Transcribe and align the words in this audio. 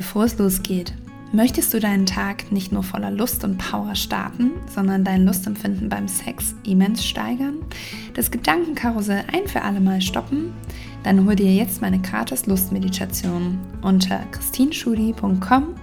Bevor 0.00 0.24
es 0.24 0.38
losgeht, 0.38 0.94
möchtest 1.30 1.74
du 1.74 1.78
deinen 1.78 2.06
Tag 2.06 2.50
nicht 2.50 2.72
nur 2.72 2.82
voller 2.82 3.10
Lust 3.10 3.44
und 3.44 3.58
Power 3.58 3.94
starten, 3.94 4.52
sondern 4.74 5.04
dein 5.04 5.26
Lustempfinden 5.26 5.90
beim 5.90 6.08
Sex 6.08 6.54
immens 6.64 7.04
steigern, 7.04 7.58
das 8.14 8.30
Gedankenkarussell 8.30 9.24
ein 9.30 9.46
für 9.46 9.60
alle 9.60 9.78
Mal 9.78 10.00
stoppen? 10.00 10.54
Dann 11.02 11.26
hol 11.26 11.36
dir 11.36 11.52
jetzt 11.52 11.82
meine 11.82 11.98
gratis 11.98 12.46
Lustmeditation 12.46 13.58
unter 13.82 14.20
christinschudi.com 14.32 15.74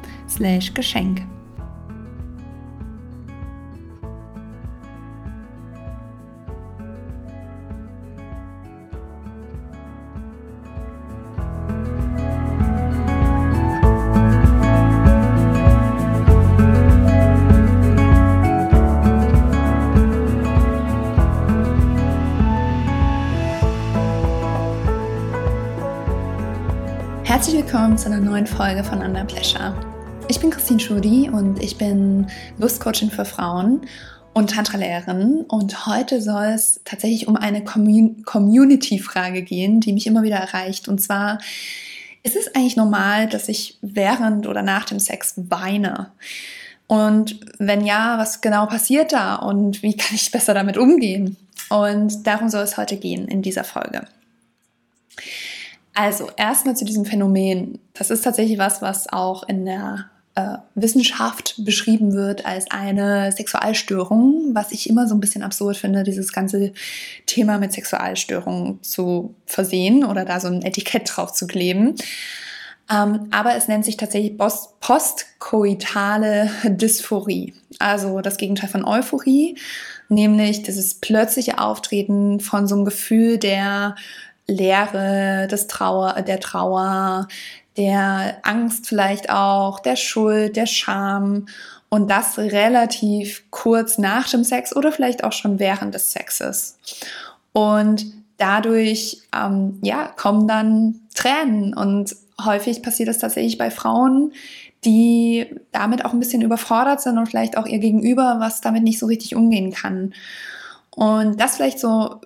Herzlich 27.37 27.57
willkommen 27.57 27.99
zu 27.99 28.07
einer 28.07 28.19
neuen 28.19 28.47
Folge 28.47 28.83
von 28.83 28.99
Under 28.99 29.23
Pleasure. 29.23 29.79
Ich 30.27 30.39
bin 30.39 30.49
Christine 30.49 30.79
Schudi 30.79 31.29
und 31.29 31.61
ich 31.61 31.77
bin 31.77 32.25
Lustcoachin 32.57 33.11
für 33.11 33.25
Frauen 33.25 33.81
und 34.33 34.49
Tantra-Lehrerin 34.49 35.45
und 35.47 35.85
heute 35.85 36.19
soll 36.19 36.45
es 36.45 36.81
tatsächlich 36.83 37.27
um 37.27 37.35
eine 37.35 37.63
Community-Frage 37.63 39.43
gehen, 39.43 39.81
die 39.81 39.93
mich 39.93 40.07
immer 40.07 40.23
wieder 40.23 40.37
erreicht 40.37 40.87
und 40.87 40.99
zwar 40.99 41.37
ist 42.23 42.35
es 42.35 42.55
eigentlich 42.55 42.75
normal, 42.75 43.27
dass 43.27 43.49
ich 43.49 43.77
während 43.83 44.47
oder 44.47 44.63
nach 44.63 44.85
dem 44.85 44.97
Sex 44.97 45.35
weine? 45.35 46.09
Und 46.87 47.39
wenn 47.59 47.85
ja, 47.85 48.17
was 48.17 48.41
genau 48.41 48.65
passiert 48.65 49.13
da 49.13 49.35
und 49.35 49.83
wie 49.83 49.95
kann 49.95 50.15
ich 50.15 50.31
besser 50.31 50.55
damit 50.55 50.75
umgehen? 50.75 51.37
Und 51.69 52.25
darum 52.25 52.49
soll 52.49 52.63
es 52.63 52.77
heute 52.77 52.97
gehen 52.97 53.27
in 53.27 53.43
dieser 53.43 53.63
Folge. 53.63 54.07
Also 55.97 56.29
erstmal 56.37 56.77
zu 56.77 56.85
diesem 56.85 57.05
Phänomen. 57.05 57.79
Das 57.95 58.11
ist 58.11 58.21
tatsächlich 58.21 58.59
was, 58.59 58.83
was 58.83 59.11
auch 59.11 59.49
in 59.49 59.65
der 59.65 60.05
äh, 60.35 60.57
Wissenschaft 60.75 61.55
beschrieben 61.65 62.13
wird 62.13 62.45
als 62.45 62.69
eine 62.69 63.31
Sexualstörung, 63.31 64.53
was 64.53 64.71
ich 64.71 64.91
immer 64.91 65.07
so 65.07 65.15
ein 65.15 65.19
bisschen 65.19 65.41
absurd 65.41 65.75
finde, 65.75 66.03
dieses 66.03 66.31
ganze 66.31 66.71
Thema 67.25 67.57
mit 67.57 67.73
Sexualstörungen 67.73 68.83
zu 68.83 69.33
versehen 69.47 70.05
oder 70.05 70.23
da 70.23 70.39
so 70.39 70.49
ein 70.49 70.61
Etikett 70.61 71.11
drauf 71.15 71.33
zu 71.33 71.47
kleben. 71.47 71.95
Ähm, 72.91 73.29
aber 73.31 73.55
es 73.55 73.67
nennt 73.67 73.83
sich 73.83 73.97
tatsächlich 73.97 74.37
postkoitale 74.37 76.51
Dysphorie, 76.63 77.55
also 77.79 78.21
das 78.21 78.37
Gegenteil 78.37 78.69
von 78.69 78.85
Euphorie, 78.85 79.57
nämlich 80.09 80.61
dieses 80.61 80.93
plötzliche 80.93 81.57
Auftreten 81.57 82.39
von 82.39 82.67
so 82.67 82.75
einem 82.75 82.85
Gefühl 82.85 83.39
der 83.39 83.95
Leere, 84.47 85.47
des 85.47 85.67
Trauer, 85.67 86.21
der 86.21 86.39
Trauer, 86.39 87.27
der 87.75 88.39
Angst 88.43 88.87
vielleicht 88.87 89.29
auch, 89.29 89.79
der 89.79 89.95
Schuld, 89.95 90.55
der 90.55 90.65
Scham 90.65 91.47
und 91.89 92.09
das 92.09 92.37
relativ 92.37 93.43
kurz 93.51 93.97
nach 93.97 94.29
dem 94.29 94.43
Sex 94.43 94.75
oder 94.75 94.91
vielleicht 94.91 95.23
auch 95.23 95.33
schon 95.33 95.59
während 95.59 95.93
des 95.93 96.11
Sexes. 96.11 96.77
Und 97.53 98.05
dadurch 98.37 99.21
ähm, 99.35 99.79
ja, 99.81 100.07
kommen 100.07 100.47
dann 100.47 101.01
Tränen 101.13 101.73
und 101.73 102.15
häufig 102.43 102.83
passiert 102.83 103.09
das 103.09 103.19
tatsächlich 103.19 103.57
bei 103.57 103.71
Frauen, 103.71 104.31
die 104.85 105.47
damit 105.71 106.05
auch 106.05 106.13
ein 106.13 106.19
bisschen 106.19 106.41
überfordert 106.41 107.01
sind 107.01 107.17
und 107.17 107.27
vielleicht 107.27 107.57
auch 107.57 107.65
ihr 107.65 107.79
Gegenüber, 107.79 108.37
was 108.39 108.61
damit 108.61 108.83
nicht 108.83 108.99
so 108.99 109.07
richtig 109.07 109.35
umgehen 109.35 109.71
kann. 109.71 110.13
Und 110.91 111.39
das 111.39 111.55
vielleicht 111.55 111.79
so 111.79 112.21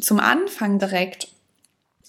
zum 0.00 0.20
Anfang 0.20 0.78
direkt. 0.78 1.28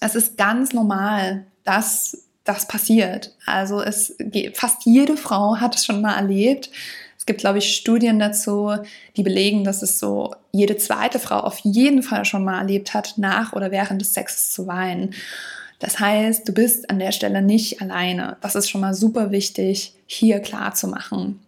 Es 0.00 0.14
ist 0.14 0.36
ganz 0.36 0.72
normal, 0.72 1.46
dass 1.64 2.24
das 2.44 2.68
passiert. 2.68 3.34
Also 3.46 3.80
es 3.80 4.16
fast 4.52 4.84
jede 4.84 5.16
Frau 5.16 5.56
hat 5.56 5.74
es 5.76 5.86
schon 5.86 6.00
mal 6.00 6.14
erlebt. 6.14 6.70
Es 7.18 7.26
gibt, 7.26 7.40
glaube 7.40 7.58
ich, 7.58 7.74
Studien 7.74 8.18
dazu, 8.18 8.72
die 9.16 9.22
belegen, 9.22 9.64
dass 9.64 9.80
es 9.80 9.98
so 9.98 10.34
jede 10.52 10.76
zweite 10.76 11.18
Frau 11.18 11.38
auf 11.38 11.58
jeden 11.60 12.02
Fall 12.02 12.26
schon 12.26 12.44
mal 12.44 12.58
erlebt 12.58 12.92
hat, 12.92 13.14
nach 13.16 13.54
oder 13.54 13.70
während 13.70 14.02
des 14.02 14.12
Sexes 14.12 14.52
zu 14.52 14.66
weinen. 14.66 15.14
Das 15.78 15.98
heißt, 15.98 16.46
du 16.46 16.52
bist 16.52 16.90
an 16.90 16.98
der 16.98 17.12
Stelle 17.12 17.40
nicht 17.40 17.80
alleine. 17.80 18.36
Das 18.42 18.54
ist 18.54 18.68
schon 18.68 18.82
mal 18.82 18.94
super 18.94 19.30
wichtig, 19.30 19.94
hier 20.06 20.40
klar 20.40 20.74
zu 20.74 20.86
machen. 20.86 21.40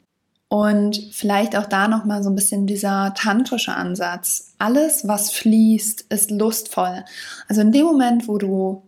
Und 0.48 1.10
vielleicht 1.12 1.56
auch 1.56 1.66
da 1.66 1.88
nochmal 1.88 2.22
so 2.22 2.30
ein 2.30 2.36
bisschen 2.36 2.66
dieser 2.66 3.14
tantrische 3.14 3.74
Ansatz. 3.74 4.52
Alles, 4.58 5.08
was 5.08 5.32
fließt, 5.32 6.02
ist 6.08 6.30
lustvoll. 6.30 7.04
Also 7.48 7.62
in 7.62 7.72
dem 7.72 7.84
Moment, 7.84 8.28
wo 8.28 8.38
du, 8.38 8.82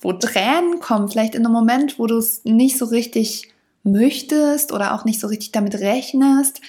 wo 0.00 0.12
Tränen 0.14 0.80
kommen, 0.80 1.08
vielleicht 1.08 1.34
in 1.34 1.44
einem 1.44 1.52
Moment, 1.52 1.98
wo 1.98 2.06
du 2.06 2.16
es 2.16 2.44
nicht 2.44 2.78
so 2.78 2.86
richtig 2.86 3.52
möchtest 3.82 4.72
oder 4.72 4.94
auch 4.94 5.04
nicht 5.04 5.20
so 5.20 5.26
richtig 5.26 5.52
damit 5.52 5.74
rechnest, 5.74 6.62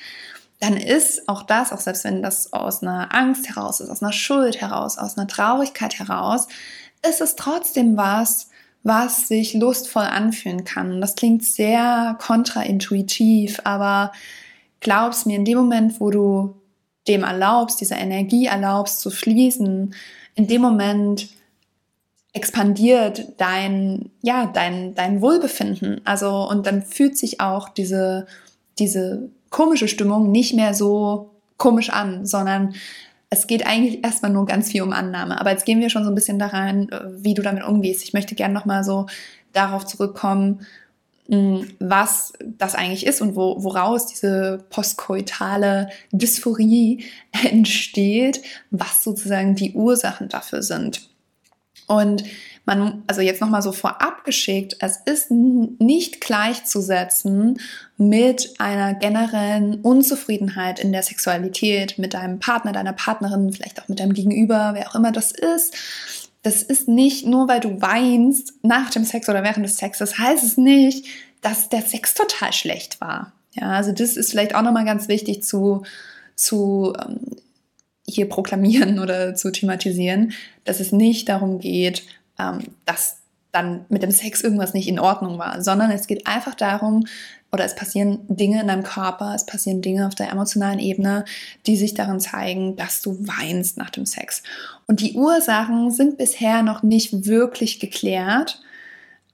dann 0.59 0.75
ist 0.75 1.27
auch 1.29 1.43
das, 1.43 1.71
auch 1.71 1.79
selbst 1.79 2.03
wenn 2.03 2.21
das 2.21 2.51
aus 2.51 2.81
einer 2.81 3.13
Angst 3.13 3.47
heraus 3.47 3.79
ist, 3.79 3.89
aus 3.89 4.01
einer 4.01 4.13
Schuld 4.13 4.59
heraus, 4.59 4.97
aus 4.97 5.17
einer 5.17 5.27
Traurigkeit 5.27 5.99
heraus, 5.99 6.47
ist 7.07 7.21
es 7.21 7.35
trotzdem 7.35 7.97
was, 7.97 8.49
was 8.85 9.27
sich 9.27 9.55
lustvoll 9.55 10.03
anfühlen 10.03 10.63
kann. 10.63 11.01
Das 11.01 11.15
klingt 11.15 11.43
sehr 11.43 12.15
kontraintuitiv, 12.21 13.59
aber 13.63 14.11
glaubst 14.79 15.25
mir, 15.25 15.37
in 15.37 15.43
dem 15.43 15.57
Moment, 15.57 15.99
wo 15.99 16.11
du 16.11 16.55
dem 17.07 17.23
erlaubst, 17.23 17.81
dieser 17.81 17.97
Energie 17.97 18.45
erlaubst 18.45 18.99
zu 18.99 19.09
fließen, 19.09 19.95
in 20.35 20.47
dem 20.47 20.61
Moment 20.61 21.29
expandiert 22.33 23.33
dein, 23.37 24.11
ja, 24.21 24.45
dein, 24.45 24.93
dein 24.93 25.19
Wohlbefinden. 25.19 26.01
Also, 26.05 26.47
und 26.47 26.67
dann 26.67 26.83
fühlt 26.83 27.17
sich 27.17 27.41
auch 27.41 27.69
diese, 27.69 28.27
diese 28.77 29.29
komische 29.49 29.87
Stimmung 29.87 30.31
nicht 30.31 30.53
mehr 30.53 30.75
so 30.75 31.31
komisch 31.57 31.89
an, 31.89 32.27
sondern 32.27 32.75
es 33.35 33.47
geht 33.47 33.67
eigentlich 33.67 34.03
erstmal 34.03 34.31
nur 34.31 34.45
ganz 34.45 34.71
viel 34.71 34.81
um 34.81 34.93
Annahme. 34.93 35.39
Aber 35.39 35.51
jetzt 35.51 35.65
gehen 35.65 35.81
wir 35.81 35.89
schon 35.89 36.03
so 36.03 36.09
ein 36.09 36.15
bisschen 36.15 36.39
da 36.39 36.47
rein, 36.47 36.89
äh, 36.89 37.01
wie 37.17 37.33
du 37.33 37.41
damit 37.41 37.63
umgehst. 37.63 38.03
Ich 38.03 38.13
möchte 38.13 38.35
gerne 38.35 38.53
nochmal 38.53 38.83
so 38.83 39.07
darauf 39.53 39.85
zurückkommen, 39.85 40.65
hm, 41.27 41.67
was 41.79 42.33
das 42.43 42.75
eigentlich 42.75 43.05
ist 43.05 43.21
und 43.21 43.35
wo, 43.35 43.63
woraus 43.63 44.07
diese 44.07 44.63
postkoitale 44.69 45.89
Dysphorie 46.11 47.05
entsteht, 47.43 48.41
was 48.71 49.03
sozusagen 49.03 49.55
die 49.55 49.73
Ursachen 49.73 50.29
dafür 50.29 50.63
sind. 50.63 51.09
Und 51.87 52.23
man, 52.65 53.03
also 53.07 53.21
jetzt 53.21 53.41
nochmal 53.41 53.61
so 53.61 53.71
vorab 53.71 54.23
geschickt, 54.23 54.77
es 54.79 54.97
ist 55.05 55.29
nicht 55.31 56.21
gleichzusetzen 56.21 57.59
mit 57.97 58.55
einer 58.59 58.95
generellen 58.95 59.81
Unzufriedenheit 59.81 60.79
in 60.79 60.91
der 60.91 61.03
Sexualität, 61.03 61.97
mit 61.97 62.13
deinem 62.13 62.39
Partner, 62.39 62.71
deiner 62.71 62.93
Partnerin, 62.93 63.53
vielleicht 63.53 63.81
auch 63.81 63.87
mit 63.87 63.99
deinem 63.99 64.13
Gegenüber, 64.13 64.71
wer 64.73 64.89
auch 64.89 64.95
immer 64.95 65.11
das 65.11 65.31
ist. 65.31 65.75
Das 66.41 66.61
ist 66.63 66.87
nicht 66.87 67.25
nur, 67.25 67.47
weil 67.47 67.59
du 67.59 67.81
weinst 67.81 68.53
nach 68.61 68.89
dem 68.89 69.05
Sex 69.05 69.29
oder 69.29 69.43
während 69.43 69.65
des 69.65 69.77
Sexes, 69.77 70.17
heißt 70.17 70.43
es 70.43 70.57
nicht, 70.57 71.05
dass 71.41 71.69
der 71.69 71.81
Sex 71.81 72.13
total 72.13 72.53
schlecht 72.53 72.99
war. 73.01 73.31
Ja, 73.53 73.71
also 73.71 73.91
das 73.91 74.17
ist 74.17 74.31
vielleicht 74.31 74.55
auch 74.55 74.61
nochmal 74.61 74.85
ganz 74.85 75.07
wichtig 75.07 75.43
zu, 75.43 75.83
zu 76.35 76.93
ähm, 76.99 77.19
hier 78.07 78.27
proklamieren 78.27 78.99
oder 78.99 79.35
zu 79.35 79.51
thematisieren, 79.51 80.33
dass 80.63 80.79
es 80.79 80.91
nicht 80.91 81.29
darum 81.29 81.59
geht, 81.59 82.03
ähm, 82.39 82.59
dass 82.85 83.17
dann 83.51 83.85
mit 83.89 84.03
dem 84.03 84.11
Sex 84.11 84.41
irgendwas 84.41 84.73
nicht 84.73 84.87
in 84.87 84.99
Ordnung 84.99 85.39
war, 85.39 85.61
sondern 85.61 85.89
es 85.91 86.07
geht 86.07 86.27
einfach 86.27 86.55
darum, 86.55 87.05
oder 87.51 87.63
es 87.63 87.75
passieren 87.75 88.19
Dinge 88.27 88.59
in 88.59 88.67
deinem 88.67 88.83
Körper, 88.83 89.33
es 89.33 89.45
passieren 89.45 89.81
Dinge 89.81 90.07
auf 90.07 90.15
der 90.15 90.29
emotionalen 90.29 90.79
Ebene, 90.79 91.23
die 91.65 91.77
sich 91.77 91.93
darin 91.93 92.19
zeigen, 92.19 92.75
dass 92.75 93.01
du 93.01 93.17
weinst 93.25 93.77
nach 93.77 93.89
dem 93.89 94.05
Sex. 94.05 94.43
Und 94.87 94.99
die 94.99 95.13
Ursachen 95.13 95.89
sind 95.89 96.17
bisher 96.17 96.63
noch 96.63 96.83
nicht 96.83 97.25
wirklich 97.25 97.79
geklärt. 97.79 98.61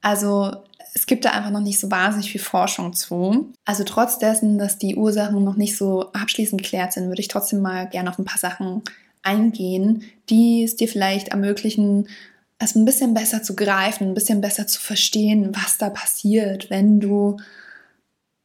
Also 0.02 0.52
es 0.94 1.08
gibt 1.08 1.26
da 1.26 1.32
einfach 1.32 1.50
noch 1.50 1.62
nicht 1.62 1.80
so 1.80 1.90
wahnsinnig 1.90 2.32
viel 2.32 2.42
Forschung 2.42 2.94
zu. 2.94 3.52
Also 3.66 3.84
trotz 3.84 4.20
dessen, 4.20 4.60
dass 4.60 4.78
die 4.78 4.96
Ursachen 4.96 5.44
noch 5.44 5.56
nicht 5.56 5.76
so 5.76 6.12
abschließend 6.12 6.62
geklärt 6.62 6.94
sind, 6.94 7.08
würde 7.08 7.22
ich 7.22 7.28
trotzdem 7.28 7.62
mal 7.62 7.90
gerne 7.90 8.10
auf 8.10 8.20
ein 8.20 8.26
paar 8.26 8.38
Sachen 8.38 8.84
eingehen, 9.24 10.04
die 10.30 10.64
es 10.64 10.76
dir 10.76 10.88
vielleicht 10.88 11.30
ermöglichen, 11.30 12.08
es 12.66 12.76
ein 12.76 12.86
bisschen 12.86 13.14
besser 13.14 13.44
zu 13.44 13.56
greifen, 13.56 14.10
ein 14.10 14.14
bisschen 14.14 14.42
besser 14.42 14.68
zu 14.68 14.80
verstehen, 14.80 15.52
was 15.56 15.78
da 15.78 15.90
passiert, 15.90 16.70
wenn 16.70 17.00
du 17.00 17.38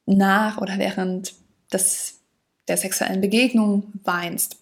nach 0.07 0.59
oder 0.59 0.79
während 0.79 1.35
des, 1.73 2.21
der 2.69 2.77
sexuellen 2.77 3.21
Begegnung 3.21 3.93
weinst. 4.05 4.57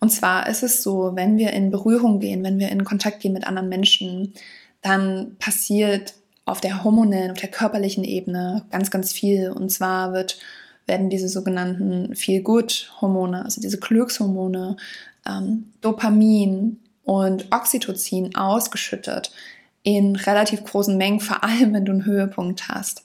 Und 0.00 0.10
zwar 0.10 0.48
ist 0.48 0.62
es 0.62 0.82
so, 0.82 1.12
wenn 1.14 1.38
wir 1.38 1.52
in 1.52 1.70
Berührung 1.70 2.20
gehen, 2.20 2.44
wenn 2.44 2.58
wir 2.58 2.70
in 2.70 2.84
Kontakt 2.84 3.20
gehen 3.20 3.32
mit 3.32 3.46
anderen 3.46 3.68
Menschen, 3.68 4.34
dann 4.82 5.36
passiert 5.38 6.14
auf 6.44 6.60
der 6.60 6.84
hormonellen, 6.84 7.32
auf 7.32 7.38
der 7.38 7.50
körperlichen 7.50 8.04
Ebene 8.04 8.64
ganz, 8.70 8.90
ganz 8.90 9.12
viel. 9.12 9.50
Und 9.50 9.70
zwar 9.70 10.12
wird, 10.12 10.38
werden 10.86 11.10
diese 11.10 11.28
sogenannten 11.28 12.14
Feel-Good-Hormone, 12.14 13.44
also 13.44 13.60
diese 13.60 13.78
Glückshormone, 13.78 14.76
ähm, 15.28 15.72
Dopamin 15.80 16.78
und 17.06 17.46
Oxytocin 17.52 18.34
ausgeschüttet 18.34 19.30
in 19.84 20.16
relativ 20.16 20.64
großen 20.64 20.96
Mengen, 20.98 21.20
vor 21.20 21.44
allem 21.44 21.72
wenn 21.72 21.84
du 21.84 21.92
einen 21.92 22.04
Höhepunkt 22.04 22.68
hast. 22.68 23.04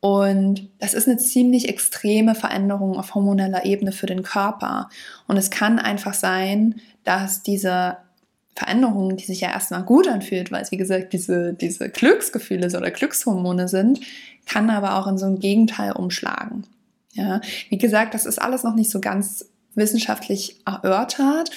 Und 0.00 0.68
das 0.80 0.94
ist 0.94 1.06
eine 1.06 1.16
ziemlich 1.16 1.68
extreme 1.68 2.34
Veränderung 2.34 2.98
auf 2.98 3.14
hormoneller 3.14 3.64
Ebene 3.64 3.92
für 3.92 4.06
den 4.06 4.24
Körper. 4.24 4.90
Und 5.28 5.36
es 5.36 5.50
kann 5.50 5.78
einfach 5.78 6.12
sein, 6.12 6.80
dass 7.04 7.44
diese 7.44 7.98
Veränderung, 8.56 9.16
die 9.16 9.24
sich 9.24 9.40
ja 9.40 9.52
erstmal 9.52 9.84
gut 9.84 10.08
anfühlt, 10.08 10.50
weil 10.50 10.62
es 10.62 10.72
wie 10.72 10.76
gesagt 10.76 11.12
diese, 11.12 11.54
diese 11.54 11.88
Glücksgefühle 11.88 12.66
oder 12.76 12.90
Glückshormone 12.90 13.68
sind, 13.68 14.00
kann 14.44 14.68
aber 14.68 14.98
auch 14.98 15.06
in 15.06 15.18
so 15.18 15.26
ein 15.26 15.38
Gegenteil 15.38 15.92
umschlagen. 15.92 16.64
Ja, 17.12 17.40
wie 17.68 17.78
gesagt, 17.78 18.14
das 18.14 18.26
ist 18.26 18.42
alles 18.42 18.64
noch 18.64 18.74
nicht 18.74 18.90
so 18.90 19.00
ganz 19.00 19.46
wissenschaftlich 19.76 20.60
erörtert. 20.66 21.52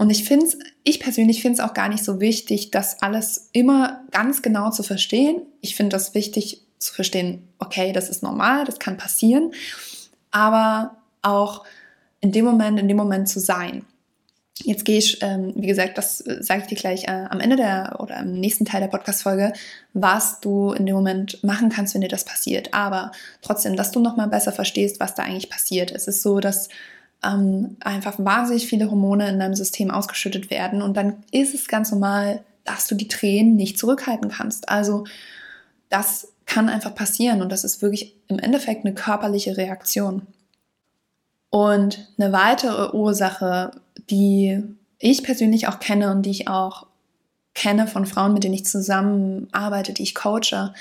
Und 0.00 0.08
ich 0.08 0.24
finde 0.24 0.46
es, 0.46 0.58
ich 0.82 0.98
persönlich 0.98 1.42
finde 1.42 1.60
es 1.60 1.68
auch 1.68 1.74
gar 1.74 1.90
nicht 1.90 2.02
so 2.02 2.20
wichtig, 2.20 2.70
das 2.70 3.02
alles 3.02 3.50
immer 3.52 4.00
ganz 4.10 4.40
genau 4.40 4.70
zu 4.70 4.82
verstehen. 4.82 5.42
Ich 5.60 5.76
finde 5.76 5.90
das 5.90 6.14
wichtig, 6.14 6.62
zu 6.78 6.94
verstehen, 6.94 7.46
okay, 7.58 7.92
das 7.92 8.08
ist 8.08 8.22
normal, 8.22 8.64
das 8.64 8.78
kann 8.78 8.96
passieren, 8.96 9.52
aber 10.30 10.96
auch 11.20 11.66
in 12.22 12.32
dem 12.32 12.46
Moment, 12.46 12.80
in 12.80 12.88
dem 12.88 12.96
Moment 12.96 13.28
zu 13.28 13.40
sein. 13.40 13.84
Jetzt 14.56 14.86
gehe 14.86 14.96
ich, 14.96 15.18
ähm, 15.20 15.52
wie 15.54 15.66
gesagt, 15.66 15.98
das 15.98 16.22
äh, 16.22 16.42
sage 16.42 16.62
ich 16.62 16.68
dir 16.68 16.78
gleich 16.78 17.04
äh, 17.04 17.26
am 17.28 17.40
Ende 17.40 17.56
der 17.56 17.96
oder 17.98 18.20
im 18.20 18.40
nächsten 18.40 18.64
Teil 18.64 18.80
der 18.80 18.88
Podcast-Folge, 18.88 19.52
was 19.92 20.40
du 20.40 20.72
in 20.72 20.86
dem 20.86 20.94
Moment 20.94 21.44
machen 21.44 21.68
kannst, 21.68 21.92
wenn 21.92 22.00
dir 22.00 22.08
das 22.08 22.24
passiert. 22.24 22.72
Aber 22.72 23.12
trotzdem, 23.42 23.76
dass 23.76 23.90
du 23.90 24.00
nochmal 24.00 24.28
besser 24.28 24.52
verstehst, 24.52 24.98
was 24.98 25.14
da 25.14 25.24
eigentlich 25.24 25.50
passiert. 25.50 25.90
Es 25.90 26.08
ist 26.08 26.22
so, 26.22 26.40
dass 26.40 26.70
ähm, 27.22 27.76
einfach 27.80 28.14
wahnsinnig 28.18 28.66
viele 28.66 28.90
Hormone 28.90 29.28
in 29.28 29.38
deinem 29.38 29.54
System 29.54 29.90
ausgeschüttet 29.90 30.50
werden 30.50 30.82
und 30.82 30.96
dann 30.96 31.22
ist 31.30 31.54
es 31.54 31.68
ganz 31.68 31.90
normal, 31.90 32.42
dass 32.64 32.86
du 32.86 32.94
die 32.94 33.08
Tränen 33.08 33.56
nicht 33.56 33.78
zurückhalten 33.78 34.30
kannst. 34.30 34.68
Also 34.68 35.04
das 35.88 36.32
kann 36.46 36.68
einfach 36.68 36.94
passieren 36.94 37.42
und 37.42 37.50
das 37.50 37.64
ist 37.64 37.82
wirklich 37.82 38.14
im 38.28 38.38
Endeffekt 38.38 38.84
eine 38.84 38.94
körperliche 38.94 39.56
Reaktion. 39.56 40.26
Und 41.50 42.08
eine 42.16 42.32
weitere 42.32 42.96
Ursache, 42.96 43.72
die 44.08 44.62
ich 44.98 45.22
persönlich 45.24 45.66
auch 45.66 45.80
kenne 45.80 46.12
und 46.12 46.22
die 46.22 46.30
ich 46.30 46.48
auch 46.48 46.86
kenne 47.54 47.86
von 47.86 48.06
Frauen, 48.06 48.34
mit 48.34 48.44
denen 48.44 48.54
ich 48.54 48.64
zusammenarbeite, 48.64 49.92
die 49.92 50.02
ich 50.02 50.14
coache, 50.14 50.72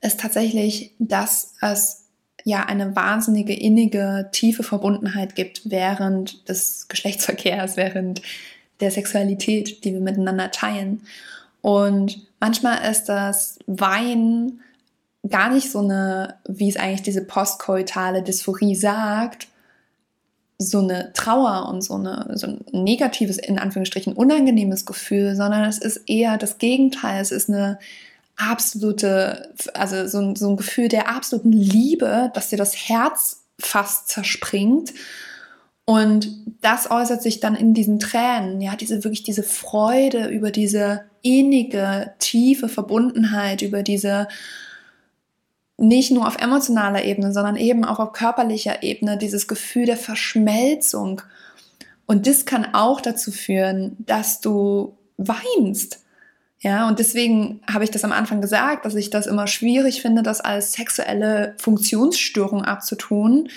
ist 0.00 0.20
tatsächlich, 0.20 0.92
dass 0.98 1.54
es 1.60 2.03
ja 2.44 2.64
eine 2.64 2.94
wahnsinnige, 2.94 3.54
innige, 3.54 4.28
tiefe 4.32 4.62
Verbundenheit 4.62 5.34
gibt 5.34 5.62
während 5.64 6.48
des 6.48 6.88
Geschlechtsverkehrs, 6.88 7.76
während 7.76 8.22
der 8.80 8.90
Sexualität, 8.90 9.84
die 9.84 9.94
wir 9.94 10.00
miteinander 10.00 10.50
teilen. 10.50 11.02
Und 11.62 12.26
manchmal 12.40 12.90
ist 12.90 13.06
das 13.06 13.58
Weinen 13.66 14.60
gar 15.28 15.50
nicht 15.50 15.70
so 15.70 15.78
eine, 15.78 16.34
wie 16.46 16.68
es 16.68 16.76
eigentlich 16.76 17.02
diese 17.02 17.24
postkoitale 17.24 18.22
Dysphorie 18.22 18.74
sagt, 18.74 19.48
so 20.58 20.80
eine 20.80 21.12
Trauer 21.14 21.68
und 21.68 21.82
so, 21.82 21.94
eine, 21.94 22.30
so 22.34 22.46
ein 22.46 22.64
negatives, 22.72 23.38
in 23.38 23.58
Anführungsstrichen, 23.58 24.12
unangenehmes 24.12 24.84
Gefühl, 24.84 25.34
sondern 25.34 25.64
es 25.64 25.78
ist 25.78 26.08
eher 26.08 26.36
das 26.36 26.58
Gegenteil. 26.58 27.20
Es 27.20 27.32
ist 27.32 27.48
eine 27.48 27.78
absolute, 28.36 29.52
also 29.74 30.06
so 30.06 30.18
ein, 30.18 30.36
so 30.36 30.50
ein 30.50 30.56
Gefühl 30.56 30.88
der 30.88 31.08
absoluten 31.08 31.52
Liebe, 31.52 32.30
dass 32.34 32.50
dir 32.50 32.56
das 32.56 32.74
Herz 32.74 33.44
fast 33.60 34.08
zerspringt. 34.08 34.92
Und 35.86 36.30
das 36.62 36.90
äußert 36.90 37.22
sich 37.22 37.40
dann 37.40 37.54
in 37.54 37.74
diesen 37.74 37.98
Tränen, 37.98 38.60
ja, 38.60 38.74
diese 38.74 39.04
wirklich 39.04 39.22
diese 39.22 39.42
Freude 39.42 40.28
über 40.28 40.50
diese 40.50 41.04
innige, 41.22 42.14
tiefe 42.18 42.68
Verbundenheit, 42.68 43.62
über 43.62 43.82
diese 43.82 44.28
nicht 45.76 46.10
nur 46.10 46.26
auf 46.26 46.40
emotionaler 46.40 47.04
Ebene, 47.04 47.32
sondern 47.32 47.56
eben 47.56 47.84
auch 47.84 47.98
auf 47.98 48.12
körperlicher 48.12 48.82
Ebene 48.82 49.18
dieses 49.18 49.48
Gefühl 49.48 49.86
der 49.86 49.96
Verschmelzung. 49.96 51.22
Und 52.06 52.26
das 52.26 52.46
kann 52.46 52.74
auch 52.74 53.00
dazu 53.00 53.32
führen, 53.32 53.96
dass 53.98 54.40
du 54.40 54.96
weinst. 55.16 56.03
Ja, 56.64 56.88
und 56.88 56.98
deswegen 56.98 57.60
habe 57.70 57.84
ich 57.84 57.90
das 57.90 58.04
am 58.04 58.12
Anfang 58.12 58.40
gesagt, 58.40 58.86
dass 58.86 58.94
ich 58.94 59.10
das 59.10 59.26
immer 59.26 59.46
schwierig 59.46 60.00
finde, 60.00 60.22
das 60.22 60.40
als 60.40 60.72
sexuelle 60.72 61.54
Funktionsstörung 61.58 62.64
abzutun, 62.64 63.50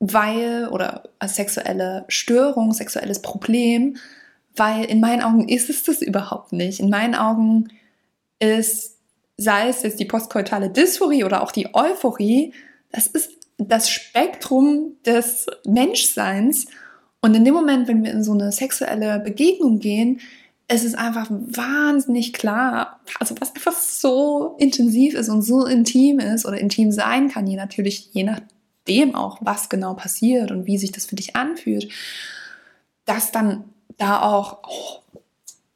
weil, 0.00 0.68
oder 0.68 1.02
als 1.18 1.36
sexuelle 1.36 2.06
Störung, 2.08 2.72
sexuelles 2.72 3.20
Problem, 3.20 3.98
weil 4.56 4.86
in 4.86 5.00
meinen 5.00 5.20
Augen 5.20 5.50
ist 5.50 5.68
es 5.68 5.82
das 5.82 6.00
überhaupt 6.00 6.54
nicht. 6.54 6.80
In 6.80 6.88
meinen 6.88 7.14
Augen 7.14 7.68
ist 8.38 8.96
sei 9.36 9.68
es 9.68 9.82
jetzt 9.82 10.00
die 10.00 10.06
postkoitale 10.06 10.70
Dysphorie 10.70 11.24
oder 11.24 11.42
auch 11.42 11.52
die 11.52 11.74
Euphorie, 11.74 12.54
das 12.90 13.06
ist 13.06 13.32
das 13.58 13.90
Spektrum 13.90 14.96
des 15.04 15.46
Menschseins. 15.66 16.68
Und 17.20 17.34
in 17.34 17.44
dem 17.44 17.52
Moment, 17.52 17.86
wenn 17.86 18.02
wir 18.02 18.12
in 18.12 18.24
so 18.24 18.32
eine 18.32 18.50
sexuelle 18.50 19.18
Begegnung 19.18 19.78
gehen, 19.78 20.20
es 20.66 20.84
ist 20.84 20.96
einfach 20.96 21.28
wahnsinnig 21.30 22.32
klar, 22.32 23.00
also 23.20 23.34
was 23.38 23.54
einfach 23.54 23.74
so 23.74 24.56
intensiv 24.58 25.14
ist 25.14 25.28
und 25.28 25.42
so 25.42 25.66
intim 25.66 26.18
ist 26.18 26.46
oder 26.46 26.58
intim 26.58 26.90
sein 26.90 27.28
kann, 27.28 27.46
je 27.46 27.56
natürlich 27.56 28.10
je 28.12 28.24
nachdem 28.24 29.14
auch, 29.14 29.38
was 29.40 29.68
genau 29.68 29.94
passiert 29.94 30.50
und 30.50 30.66
wie 30.66 30.78
sich 30.78 30.92
das 30.92 31.06
für 31.06 31.16
dich 31.16 31.36
anfühlt, 31.36 31.90
dass 33.04 33.30
dann 33.30 33.64
da 33.98 34.22
auch 34.22 34.58
oh, 34.66 35.20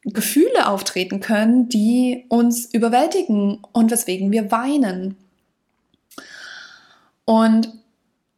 Gefühle 0.05 0.69
auftreten 0.69 1.21
können, 1.21 1.69
die 1.69 2.25
uns 2.29 2.67
überwältigen 2.73 3.59
und 3.73 3.91
weswegen 3.91 4.33
wir 4.33 4.51
weinen. 4.51 5.17
Und 7.27 7.75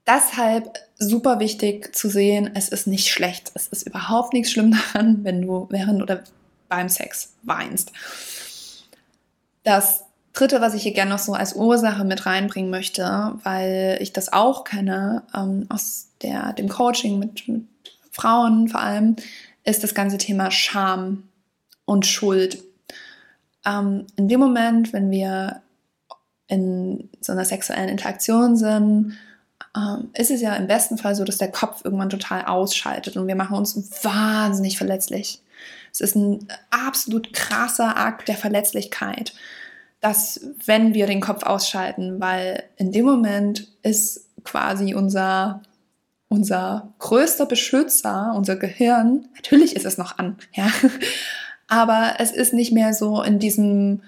deshalb 0.05 0.79
super 0.99 1.39
wichtig 1.39 1.95
zu 1.95 2.09
sehen, 2.11 2.51
es 2.55 2.69
ist 2.69 2.89
nicht 2.89 3.09
schlecht. 3.09 3.53
Es 3.55 3.69
ist 3.69 3.87
überhaupt 3.87 4.33
nichts 4.33 4.51
schlimm 4.51 4.73
daran, 4.93 5.23
wenn 5.23 5.43
du 5.43 5.69
während 5.71 6.03
oder 6.03 6.25
beim 6.71 6.89
Sex 6.89 7.35
weinst. 7.43 7.93
Das 9.65 10.05
dritte, 10.33 10.63
was 10.63 10.73
ich 10.73 10.83
hier 10.83 10.95
gerne 10.95 11.11
noch 11.11 11.19
so 11.19 11.35
als 11.35 11.55
Ursache 11.55 12.05
mit 12.05 12.25
reinbringen 12.25 12.71
möchte, 12.71 13.35
weil 13.43 13.99
ich 14.01 14.15
das 14.15 14.33
auch 14.33 14.65
kenne 14.65 15.25
ähm, 15.35 15.67
aus 15.69 16.09
der, 16.23 16.55
dem 16.55 16.69
Coaching 16.69 17.19
mit, 17.19 17.47
mit 17.47 17.65
Frauen 18.11 18.69
vor 18.69 18.81
allem, 18.81 19.17
ist 19.65 19.85
das 19.85 19.95
ganze 19.95 20.17
Thema 20.17 20.51
Scham 20.51 21.25
und 21.85 22.07
Schuld. 22.07 22.63
Ähm, 23.67 24.07
in 24.17 24.29
dem 24.29 24.41
Moment, 24.41 24.93
wenn 24.93 25.11
wir 25.11 25.61
in 26.47 27.11
so 27.21 27.33
einer 27.33 27.45
sexuellen 27.45 27.89
Interaktion 27.89 28.57
sind, 28.57 29.17
ähm, 29.77 30.11
ist 30.15 30.31
es 30.31 30.41
ja 30.41 30.55
im 30.57 30.67
besten 30.67 30.99
Fall 30.99 31.15
so, 31.15 31.25
dass 31.25 31.39
der 31.39 31.53
Kopf 31.53 31.85
irgendwann 31.85 32.11
total 32.11 32.45
ausschaltet 32.45 33.17
und 33.17 33.27
wir 33.27 33.37
machen 33.37 33.57
uns 33.57 33.77
wahnsinnig 34.03 34.79
verletzlich. 34.79 35.41
Es 35.93 36.01
ist 36.01 36.17
ein 36.17 36.47
absolut 36.71 37.33
krasser 37.33 37.97
Akt 37.97 38.29
der 38.29 38.37
Verletzlichkeit, 38.37 39.35
dass 40.01 40.41
wenn 40.65 40.95
wir 40.95 41.07
den 41.07 41.21
Kopf 41.21 41.43
ausschalten, 41.43 42.21
weil 42.21 42.65
in 42.77 42.93
dem 42.93 43.05
Moment 43.05 43.69
ist 43.83 44.27
quasi 44.45 44.95
unser 44.95 45.63
unser 46.33 46.95
größter 47.01 47.45
Beschützer, 47.45 48.33
unser 48.37 48.55
Gehirn, 48.55 49.29
natürlich 49.35 49.75
ist 49.75 49.85
es 49.85 49.99
noch 49.99 50.17
an, 50.17 50.39
ja, 50.53 50.69
aber 51.67 52.15
es 52.19 52.31
ist 52.31 52.55
nicht 52.55 52.73
mehr 52.73 52.95
so 52.95 53.23
in 53.23 53.39
diesem 53.41 54.03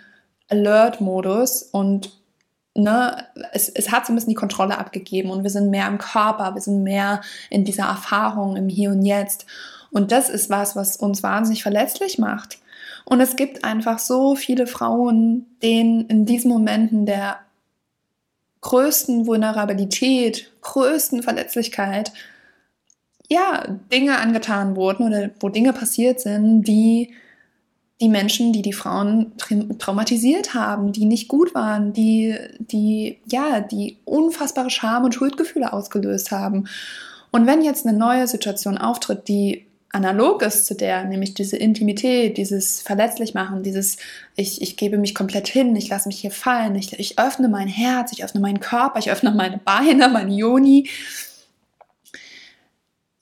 Alert-Modus 0.48 1.62
und 1.62 2.12
ne, 2.74 3.26
es, 3.52 3.68
es 3.68 3.90
hat 3.90 4.06
so 4.06 4.12
ein 4.12 4.16
bisschen 4.16 4.30
die 4.30 4.36
Kontrolle 4.36 4.78
abgegeben 4.78 5.30
und 5.30 5.42
wir 5.42 5.50
sind 5.50 5.70
mehr 5.70 5.88
im 5.88 5.98
Körper, 5.98 6.54
wir 6.54 6.62
sind 6.62 6.82
mehr 6.82 7.20
in 7.50 7.64
dieser 7.64 7.84
Erfahrung 7.84 8.56
im 8.56 8.68
Hier 8.68 8.90
und 8.90 9.02
Jetzt. 9.04 9.46
Und 9.92 10.10
das 10.10 10.28
ist 10.28 10.50
was, 10.50 10.74
was 10.74 10.96
uns 10.96 11.22
wahnsinnig 11.22 11.62
verletzlich 11.62 12.18
macht. 12.18 12.58
Und 13.04 13.20
es 13.20 13.36
gibt 13.36 13.64
einfach 13.64 13.98
so 13.98 14.34
viele 14.34 14.66
Frauen, 14.66 15.46
denen 15.62 16.06
in 16.06 16.26
diesen 16.26 16.50
Momenten 16.50 17.06
der 17.06 17.38
größten 18.62 19.26
Vulnerabilität, 19.26 20.50
größten 20.62 21.22
Verletzlichkeit, 21.22 22.12
ja, 23.28 23.64
Dinge 23.92 24.18
angetan 24.18 24.76
wurden 24.76 25.06
oder 25.06 25.30
wo 25.40 25.48
Dinge 25.48 25.72
passiert 25.72 26.20
sind, 26.20 26.64
die 26.64 27.14
die 28.00 28.08
Menschen, 28.08 28.52
die 28.52 28.62
die 28.62 28.72
Frauen 28.72 29.32
traumatisiert 29.78 30.54
haben, 30.54 30.92
die 30.92 31.04
nicht 31.04 31.28
gut 31.28 31.54
waren, 31.54 31.92
die, 31.92 32.36
die, 32.58 33.20
ja, 33.30 33.60
die 33.60 33.98
unfassbare 34.04 34.70
Scham 34.70 35.04
und 35.04 35.14
Schuldgefühle 35.14 35.72
ausgelöst 35.72 36.32
haben. 36.32 36.64
Und 37.30 37.46
wenn 37.46 37.62
jetzt 37.62 37.86
eine 37.86 37.96
neue 37.96 38.26
Situation 38.26 38.76
auftritt, 38.76 39.28
die 39.28 39.66
analog 39.92 40.40
ist 40.42 40.64
zu 40.64 40.74
der, 40.74 41.04
nämlich 41.04 41.34
diese 41.34 41.58
Intimität, 41.58 42.38
dieses 42.38 42.80
verletzlich 42.80 43.34
machen, 43.34 43.62
dieses 43.62 43.98
ich, 44.34 44.62
ich 44.62 44.78
gebe 44.78 44.96
mich 44.96 45.14
komplett 45.14 45.48
hin, 45.48 45.76
ich 45.76 45.88
lasse 45.88 46.08
mich 46.08 46.18
hier 46.18 46.30
fallen, 46.30 46.74
ich, 46.74 46.98
ich 46.98 47.18
öffne 47.18 47.48
mein 47.48 47.68
Herz, 47.68 48.10
ich 48.12 48.24
öffne 48.24 48.40
meinen 48.40 48.60
Körper, 48.60 48.98
ich 48.98 49.10
öffne 49.10 49.30
meine 49.32 49.58
Beine, 49.58 50.08
meine 50.12 50.34
Yoni. 50.34 50.88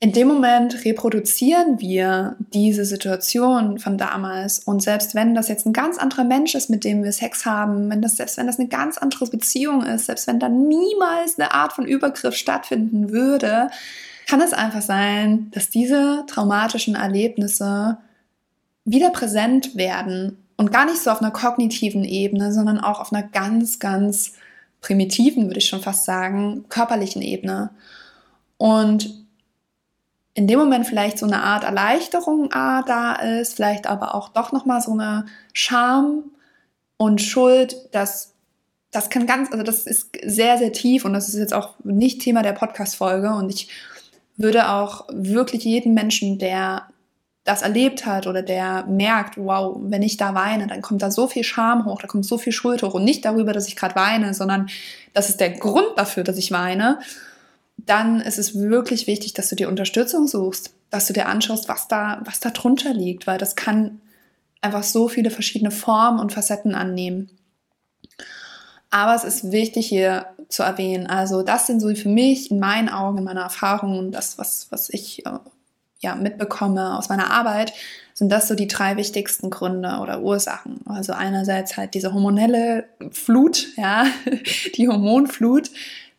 In 0.03 0.13
dem 0.13 0.29
Moment 0.29 0.87
reproduzieren 0.87 1.79
wir 1.79 2.37
diese 2.55 2.87
Situation 2.87 3.79
von 3.79 3.99
damals 3.99 4.61
und 4.61 4.83
selbst 4.83 5.15
wenn 5.15 5.35
das 5.35 5.49
jetzt 5.49 5.67
ein 5.67 5.75
ganz 5.75 5.99
anderer 5.99 6.25
Mensch 6.25 6.55
ist, 6.55 6.71
mit 6.71 6.85
dem 6.85 7.03
wir 7.03 7.13
Sex 7.13 7.45
haben, 7.45 7.91
wenn 7.91 8.01
das, 8.01 8.17
selbst 8.17 8.39
wenn 8.39 8.47
das 8.47 8.59
eine 8.59 8.69
ganz 8.69 8.97
andere 8.97 9.27
Beziehung 9.27 9.85
ist, 9.85 10.07
selbst 10.07 10.27
wenn 10.27 10.39
da 10.39 10.49
niemals 10.49 11.39
eine 11.39 11.53
Art 11.53 11.75
von 11.75 11.85
Übergriff 11.85 12.35
stattfinden 12.35 13.11
würde, 13.11 13.69
kann 14.31 14.41
es 14.41 14.53
einfach 14.53 14.81
sein, 14.81 15.51
dass 15.51 15.71
diese 15.71 16.25
traumatischen 16.29 16.95
Erlebnisse 16.95 17.99
wieder 18.85 19.11
präsent 19.11 19.75
werden 19.75 20.39
und 20.57 20.71
gar 20.71 20.85
nicht 20.85 21.03
so 21.03 21.11
auf 21.11 21.21
einer 21.21 21.33
kognitiven 21.33 22.05
Ebene, 22.05 22.53
sondern 22.53 22.79
auch 22.79 23.01
auf 23.01 23.13
einer 23.13 23.25
ganz, 23.25 23.81
ganz 23.81 24.35
primitiven, 24.81 25.47
würde 25.47 25.59
ich 25.59 25.67
schon 25.67 25.81
fast 25.81 26.05
sagen, 26.05 26.65
körperlichen 26.69 27.23
Ebene. 27.23 27.71
Und 28.57 29.27
in 30.35 30.47
dem 30.47 30.61
Moment 30.61 30.87
vielleicht 30.87 31.19
so 31.19 31.27
eine 31.27 31.43
Art 31.43 31.65
Erleichterung 31.65 32.53
ah, 32.53 32.83
da 32.83 33.15
ist, 33.15 33.57
vielleicht 33.57 33.89
aber 33.89 34.15
auch 34.15 34.29
doch 34.29 34.53
nochmal 34.53 34.81
so 34.81 34.93
eine 34.93 35.27
Scham 35.55 36.23
und 36.99 37.21
Schuld, 37.21 37.75
dass 37.91 38.35
das 38.93 39.11
kann 39.11 39.27
ganz, 39.27 39.51
also 39.51 39.65
das 39.65 39.87
ist 39.87 40.11
sehr, 40.25 40.57
sehr 40.57 40.73
tief 40.73 41.05
und 41.05 41.15
das 41.15 41.29
ist 41.29 41.35
jetzt 41.35 41.53
auch 41.53 41.75
nicht 41.83 42.23
Thema 42.23 42.43
der 42.43 42.53
Podcast-Folge 42.53 43.35
und 43.35 43.51
ich 43.51 43.69
würde 44.43 44.71
auch 44.71 45.07
wirklich 45.11 45.65
jeden 45.65 45.95
Menschen, 45.95 46.39
der 46.39 46.89
das 47.45 47.63
erlebt 47.63 48.07
hat 48.07 48.27
oder 48.27 48.43
der 48.43 48.85
merkt, 48.87 49.37
wow, 49.37 49.77
wenn 49.81 50.03
ich 50.03 50.17
da 50.17 50.35
weine, 50.35 50.67
dann 50.67 50.83
kommt 50.83 51.03
da 51.03 51.11
so 51.11 51.27
viel 51.27 51.43
Scham 51.43 51.87
hoch, 51.87 52.01
da 52.01 52.07
kommt 52.07 52.27
so 52.27 52.39
viel 52.39 52.53
Schuld 52.53 52.83
hoch 52.83 52.95
und 52.95 53.05
nicht 53.05 53.25
darüber, 53.25 53.53
dass 53.53 53.67
ich 53.67 53.77
gerade 53.77 53.97
weine, 53.97 54.35
sondern 54.35 54.69
das 55.15 55.31
ist 55.31 55.41
der 55.41 55.51
Grund 55.51 55.89
dafür, 55.97 56.23
dass 56.23 56.37
ich 56.37 56.53
weine, 56.53 57.01
dann 57.77 58.21
ist 58.21 58.39
es 58.39 58.59
wirklich 58.59 59.07
wichtig, 59.07 59.33
dass 59.33 59.49
du 59.49 59.57
dir 59.57 59.69
Unterstützung 59.69 60.29
suchst, 60.29 60.75
dass 60.91 61.07
du 61.07 61.13
dir 61.13 61.27
anschaust, 61.27 61.69
was 61.69 61.89
da, 61.89 62.21
was 62.25 62.41
da 62.41 62.51
drunter 62.51 62.93
liegt, 62.93 63.27
weil 63.27 63.39
das 63.39 63.57
kann 63.57 64.01
einfach 64.61 64.83
so 64.83 65.09
viele 65.09 65.31
verschiedene 65.31 65.71
Formen 65.71 66.21
und 66.21 66.33
Facetten 66.33 66.75
annehmen. 66.75 67.31
Aber 68.91 69.15
es 69.15 69.25
ist 69.25 69.53
wichtig 69.53 69.87
hier 69.87 70.27
zu 70.49 70.63
erwähnen. 70.63 71.07
Also 71.07 71.43
das 71.43 71.67
sind 71.67 71.81
so 71.81 71.95
für 71.95 72.09
mich 72.09 72.51
in 72.51 72.59
meinen 72.59 72.89
Augen, 72.89 73.19
in 73.19 73.25
meiner 73.25 73.43
Erfahrung 73.43 73.99
und 73.99 74.13
das, 74.13 74.37
was, 74.37 74.67
was 74.71 74.91
ich 74.91 75.25
äh, 75.27 75.39
ja, 76.01 76.15
mitbekomme 76.17 76.99
aus 76.99 77.09
meiner 77.09 77.31
Arbeit, 77.31 77.73
sind 78.15 78.31
das 78.31 78.49
so 78.49 78.55
die 78.55 78.67
drei 78.67 78.97
wichtigsten 78.97 79.49
Gründe 79.49 79.99
oder 80.03 80.21
Ursachen. 80.21 80.81
Also 80.87 81.13
einerseits 81.13 81.77
halt 81.77 81.95
diese 81.95 82.13
hormonelle 82.13 82.85
Flut, 83.13 83.69
ja, 83.77 84.07
die 84.77 84.89
Hormonflut, 84.89 85.71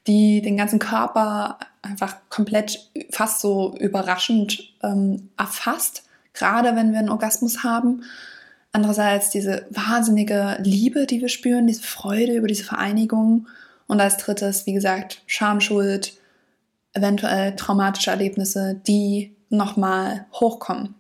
die 0.08 0.42
den 0.42 0.58
ganzen 0.58 0.80
Körper 0.80 1.60
einfach 1.82 2.16
komplett 2.30 2.90
fast 3.12 3.42
so 3.42 3.76
überraschend 3.78 4.74
ähm, 4.82 5.30
erfasst, 5.38 6.04
gerade 6.34 6.76
wenn 6.76 6.92
wir 6.92 7.00
einen 7.00 7.10
Orgasmus 7.10 7.64
haben. 7.64 8.04
Andererseits 8.72 9.30
diese 9.30 9.66
wahnsinnige 9.70 10.58
Liebe, 10.64 11.06
die 11.06 11.20
wir 11.20 11.30
spüren, 11.30 11.68
diese 11.68 11.84
Freude 11.84 12.34
über 12.34 12.48
diese 12.48 12.64
Vereinigung. 12.64 13.48
Und 13.88 14.00
als 14.00 14.18
drittes, 14.18 14.66
wie 14.66 14.74
gesagt, 14.74 15.22
Schamschuld, 15.28 16.14
eventuell 16.94 17.56
traumatische 17.56 18.12
Erlebnisse, 18.12 18.82
die 18.88 19.36
nochmal 19.50 20.26
hochkommen. 20.34 20.96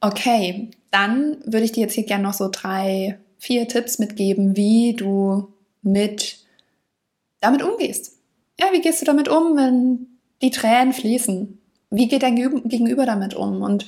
Okay, 0.00 0.70
dann 0.90 1.38
würde 1.44 1.64
ich 1.64 1.72
dir 1.72 1.82
jetzt 1.82 1.94
hier 1.94 2.04
gerne 2.04 2.24
noch 2.24 2.34
so 2.34 2.48
drei, 2.50 3.18
vier 3.38 3.68
Tipps 3.68 3.98
mitgeben, 3.98 4.56
wie 4.56 4.94
du 4.94 5.52
mit 5.82 6.38
damit 7.40 7.62
umgehst. 7.62 8.18
Ja, 8.58 8.66
wie 8.72 8.80
gehst 8.80 9.00
du 9.00 9.04
damit 9.06 9.28
um, 9.28 9.56
wenn 9.56 10.06
die 10.40 10.50
Tränen 10.50 10.92
fließen? 10.92 11.58
Wie 11.90 12.08
geht 12.08 12.22
dein 12.22 12.36
Gegenüber 12.36 13.04
damit 13.04 13.34
um? 13.34 13.62
Und 13.62 13.86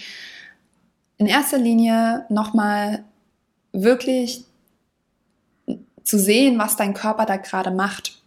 in 1.18 1.26
erster 1.26 1.58
Linie 1.58 2.24
nochmal 2.28 3.04
wirklich 3.72 4.44
zu 6.02 6.18
sehen, 6.18 6.58
was 6.58 6.76
dein 6.76 6.94
Körper 6.94 7.26
da 7.26 7.36
gerade 7.36 7.70
macht. 7.70 8.20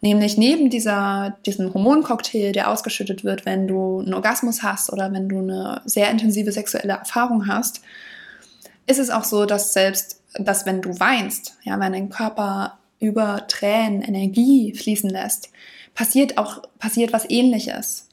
Nämlich 0.00 0.36
neben 0.36 0.68
dieser, 0.68 1.38
diesem 1.46 1.72
Hormoncocktail, 1.72 2.52
der 2.52 2.68
ausgeschüttet 2.68 3.22
wird, 3.22 3.46
wenn 3.46 3.68
du 3.68 4.00
einen 4.00 4.14
Orgasmus 4.14 4.62
hast 4.62 4.92
oder 4.92 5.12
wenn 5.12 5.28
du 5.28 5.38
eine 5.38 5.80
sehr 5.84 6.10
intensive 6.10 6.50
sexuelle 6.50 6.94
Erfahrung 6.94 7.46
hast, 7.46 7.82
ist 8.88 8.98
es 8.98 9.10
auch 9.10 9.22
so, 9.22 9.46
dass 9.46 9.72
selbst, 9.72 10.20
dass 10.34 10.66
wenn 10.66 10.82
du 10.82 10.98
weinst, 10.98 11.56
ja, 11.62 11.78
wenn 11.78 11.92
dein 11.92 12.10
Körper 12.10 12.78
über 12.98 13.46
Tränen 13.46 14.02
Energie 14.02 14.74
fließen 14.74 15.08
lässt, 15.08 15.50
passiert 15.94 16.36
auch, 16.36 16.62
passiert 16.80 17.12
was 17.12 17.30
ähnliches. 17.30 18.08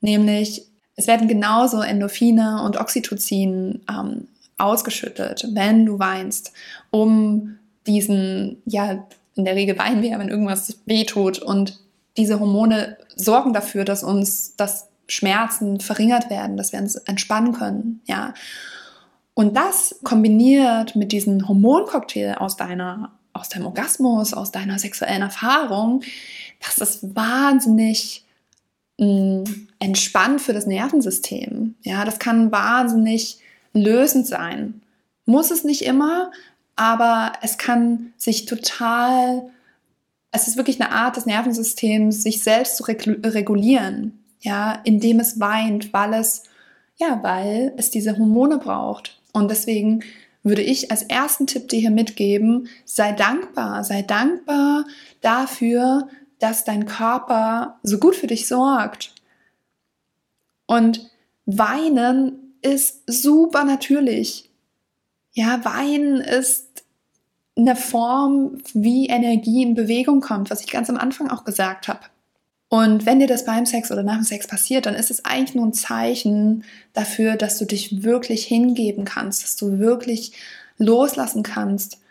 Nämlich 0.00 0.66
es 0.96 1.06
werden 1.06 1.28
genauso 1.28 1.80
Endorphine 1.80 2.62
und 2.62 2.76
Oxytocin 2.78 3.80
ähm, 3.90 4.28
ausgeschüttet, 4.58 5.48
wenn 5.52 5.86
du 5.86 5.98
weinst, 5.98 6.52
um 6.90 7.58
diesen, 7.86 8.62
ja, 8.66 9.06
in 9.34 9.44
der 9.44 9.56
Regel 9.56 9.76
weinen 9.78 10.02
wir 10.02 10.18
wenn 10.18 10.28
irgendwas 10.28 10.78
wehtut 10.86 11.40
und 11.40 11.80
diese 12.16 12.38
Hormone 12.38 12.96
sorgen 13.16 13.52
dafür, 13.52 13.84
dass 13.84 14.04
uns 14.04 14.54
das 14.56 14.88
Schmerzen 15.08 15.80
verringert 15.80 16.30
werden, 16.30 16.56
dass 16.56 16.72
wir 16.72 16.78
uns 16.78 16.94
entspannen 16.94 17.52
können, 17.52 18.00
ja. 18.06 18.32
Und 19.36 19.56
das 19.56 19.98
kombiniert 20.04 20.94
mit 20.94 21.10
diesem 21.10 21.48
Hormoncocktail 21.48 22.36
aus 22.36 22.56
deiner, 22.56 23.10
aus 23.32 23.48
deinem 23.48 23.66
Orgasmus, 23.66 24.32
aus 24.32 24.52
deiner 24.52 24.78
sexuellen 24.78 25.22
Erfahrung, 25.22 26.02
das 26.60 26.78
ist 26.78 27.16
wahnsinnig 27.16 28.24
entspannt 28.96 30.40
für 30.40 30.52
das 30.52 30.66
Nervensystem. 30.66 31.74
Ja, 31.82 32.04
das 32.04 32.18
kann 32.18 32.52
wahnsinnig 32.52 33.40
lösend 33.72 34.26
sein. 34.26 34.82
Muss 35.26 35.50
es 35.50 35.64
nicht 35.64 35.82
immer, 35.82 36.30
aber 36.76 37.32
es 37.42 37.58
kann 37.58 38.12
sich 38.16 38.46
total, 38.46 39.50
es 40.30 40.48
ist 40.48 40.56
wirklich 40.56 40.80
eine 40.80 40.92
Art 40.92 41.16
des 41.16 41.26
Nervensystems, 41.26 42.22
sich 42.22 42.42
selbst 42.42 42.76
zu 42.76 42.84
regulieren, 42.84 44.24
ja, 44.40 44.80
indem 44.84 45.20
es 45.20 45.40
weint, 45.40 45.92
weil 45.92 46.14
es, 46.14 46.44
ja, 46.96 47.20
weil 47.22 47.72
es 47.76 47.90
diese 47.90 48.16
Hormone 48.18 48.58
braucht. 48.58 49.20
Und 49.32 49.50
deswegen 49.50 50.04
würde 50.44 50.62
ich 50.62 50.90
als 50.90 51.02
ersten 51.02 51.46
Tipp 51.46 51.68
dir 51.68 51.80
hier 51.80 51.90
mitgeben, 51.90 52.68
sei 52.84 53.12
dankbar, 53.12 53.82
sei 53.82 54.02
dankbar 54.02 54.84
dafür, 55.20 56.08
dass 56.44 56.64
dein 56.64 56.84
Körper 56.84 57.78
so 57.82 57.98
gut 57.98 58.14
für 58.14 58.26
dich 58.26 58.46
sorgt. 58.46 59.14
Und 60.66 61.10
weinen 61.46 62.54
ist 62.60 63.02
super 63.06 63.64
natürlich. 63.64 64.50
Ja, 65.32 65.64
weinen 65.64 66.20
ist 66.20 66.84
eine 67.56 67.76
Form, 67.76 68.58
wie 68.74 69.06
Energie 69.06 69.62
in 69.62 69.74
Bewegung 69.74 70.20
kommt, 70.20 70.50
was 70.50 70.60
ich 70.60 70.70
ganz 70.70 70.90
am 70.90 70.98
Anfang 70.98 71.30
auch 71.30 71.44
gesagt 71.44 71.88
habe. 71.88 72.00
Und 72.68 73.06
wenn 73.06 73.20
dir 73.20 73.26
das 73.26 73.46
beim 73.46 73.64
Sex 73.64 73.90
oder 73.90 74.02
nach 74.02 74.16
dem 74.16 74.24
Sex 74.24 74.46
passiert, 74.46 74.84
dann 74.84 74.94
ist 74.94 75.10
es 75.10 75.24
eigentlich 75.24 75.54
nur 75.54 75.64
ein 75.64 75.72
Zeichen 75.72 76.64
dafür, 76.92 77.36
dass 77.36 77.56
du 77.56 77.64
dich 77.64 78.02
wirklich 78.02 78.44
hingeben 78.44 79.06
kannst, 79.06 79.44
dass 79.44 79.56
du 79.56 79.78
wirklich 79.78 80.32
loslassen 80.76 81.42
kannst 81.42 82.03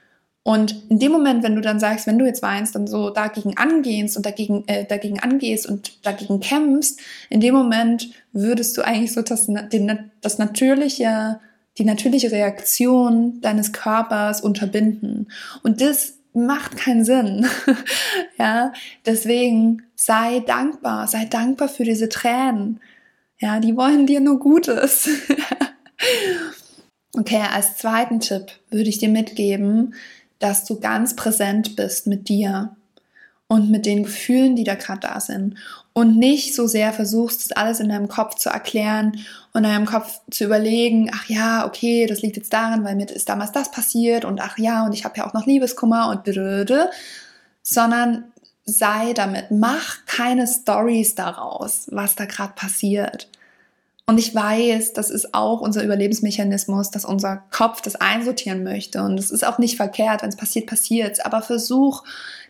und 0.43 0.89
in 0.89 1.00
dem 1.00 1.13
Moment, 1.13 1.41
wenn 1.43 1.55
du 1.55 1.62
dann 1.62 1.79
sagst, 1.79 2.05
wenn 2.05 2.19
du 2.19 2.25
jetzt 2.25 2.41
weinst, 2.41 2.75
dann 2.75 2.85
so 2.85 3.09
dagegen 3.09 3.57
angehst 3.57 4.17
und 4.17 4.25
dagegen, 4.25 4.67
äh, 4.67 4.85
dagegen 4.85 5.21
angehst 5.21 5.65
und 5.65 6.05
dagegen 6.05 6.41
kämpfst, 6.41 7.00
in 7.29 7.39
dem 7.39 7.55
Moment 7.55 8.09
würdest 8.33 8.75
du 8.75 8.81
eigentlich 8.81 9.13
so 9.13 9.21
das, 9.21 9.50
das 10.21 10.38
natürliche, 10.39 11.39
die 11.77 11.85
natürliche 11.85 12.31
Reaktion 12.31 13.39
deines 13.39 13.71
Körpers 13.71 14.41
unterbinden. 14.41 15.31
Und 15.63 15.79
das 15.79 16.15
macht 16.33 16.75
keinen 16.75 17.05
Sinn. 17.05 17.47
ja, 18.38 18.73
deswegen 19.05 19.83
sei 19.95 20.41
dankbar, 20.41 21.07
sei 21.07 21.23
dankbar 21.23 21.69
für 21.69 21.85
diese 21.85 22.09
Tränen. 22.09 22.81
Ja, 23.39 23.62
die 23.62 23.77
wollen 23.77 24.07
dir 24.07 24.19
nur 24.19 24.39
Gutes. 24.39 25.09
okay, 27.17 27.43
als 27.50 27.77
zweiten 27.77 28.19
Tipp 28.19 28.47
würde 28.69 28.89
ich 28.89 28.97
dir 28.97 29.09
mitgeben, 29.09 29.93
dass 30.43 30.65
du 30.65 30.79
ganz 30.79 31.15
präsent 31.15 31.75
bist 31.75 32.07
mit 32.07 32.27
dir 32.27 32.75
und 33.47 33.69
mit 33.69 33.85
den 33.85 34.03
Gefühlen, 34.03 34.55
die 34.55 34.63
da 34.63 34.75
gerade 34.75 35.01
da 35.01 35.19
sind 35.19 35.55
und 35.93 36.17
nicht 36.17 36.55
so 36.55 36.67
sehr 36.67 36.91
versuchst, 36.91 37.45
das 37.45 37.57
alles 37.57 37.79
in 37.79 37.89
deinem 37.89 38.07
Kopf 38.07 38.35
zu 38.35 38.50
erklären 38.50 39.19
und 39.53 39.63
in 39.63 39.69
deinem 39.69 39.85
Kopf 39.85 40.19
zu 40.31 40.43
überlegen, 40.43 41.12
ach 41.13 41.29
ja, 41.29 41.65
okay, 41.65 42.07
das 42.07 42.21
liegt 42.21 42.35
jetzt 42.35 42.51
daran, 42.51 42.83
weil 42.83 42.95
mir 42.95 43.09
ist 43.09 43.29
damals 43.29 43.51
das 43.51 43.71
passiert 43.71 44.25
und 44.25 44.41
ach 44.41 44.57
ja, 44.57 44.85
und 44.85 44.93
ich 44.93 45.05
habe 45.05 45.17
ja 45.17 45.27
auch 45.27 45.33
noch 45.33 45.45
Liebeskummer 45.45 46.09
und 46.09 46.23
blöde, 46.23 46.89
sondern 47.62 48.25
sei 48.65 49.13
damit, 49.13 49.51
mach 49.51 50.05
keine 50.05 50.47
Stories 50.47 51.15
daraus, 51.15 51.88
was 51.91 52.15
da 52.15 52.25
gerade 52.25 52.53
passiert. 52.53 53.29
Und 54.05 54.17
ich 54.17 54.36
weiß, 54.36 54.93
das 54.93 55.10
ist 55.10 55.33
auch 55.33 55.62
unser 55.62 55.83
Überlebensmechanismus, 55.83 56.91
dass 56.91 57.05
unser 57.05 57.38
Kopf 57.51 57.81
das 57.81 57.95
einsortieren 57.95 58.63
möchte. 58.63 59.01
Und 59.01 59.17
es 59.17 59.31
ist 59.31 59.45
auch 59.45 59.60
nicht 59.60 59.77
verkehrt, 59.77 60.22
wenn 60.22 60.29
es 60.29 60.36
passiert, 60.36 60.67
passiert. 60.67 61.25
Aber 61.25 61.41
versuch 61.41 62.03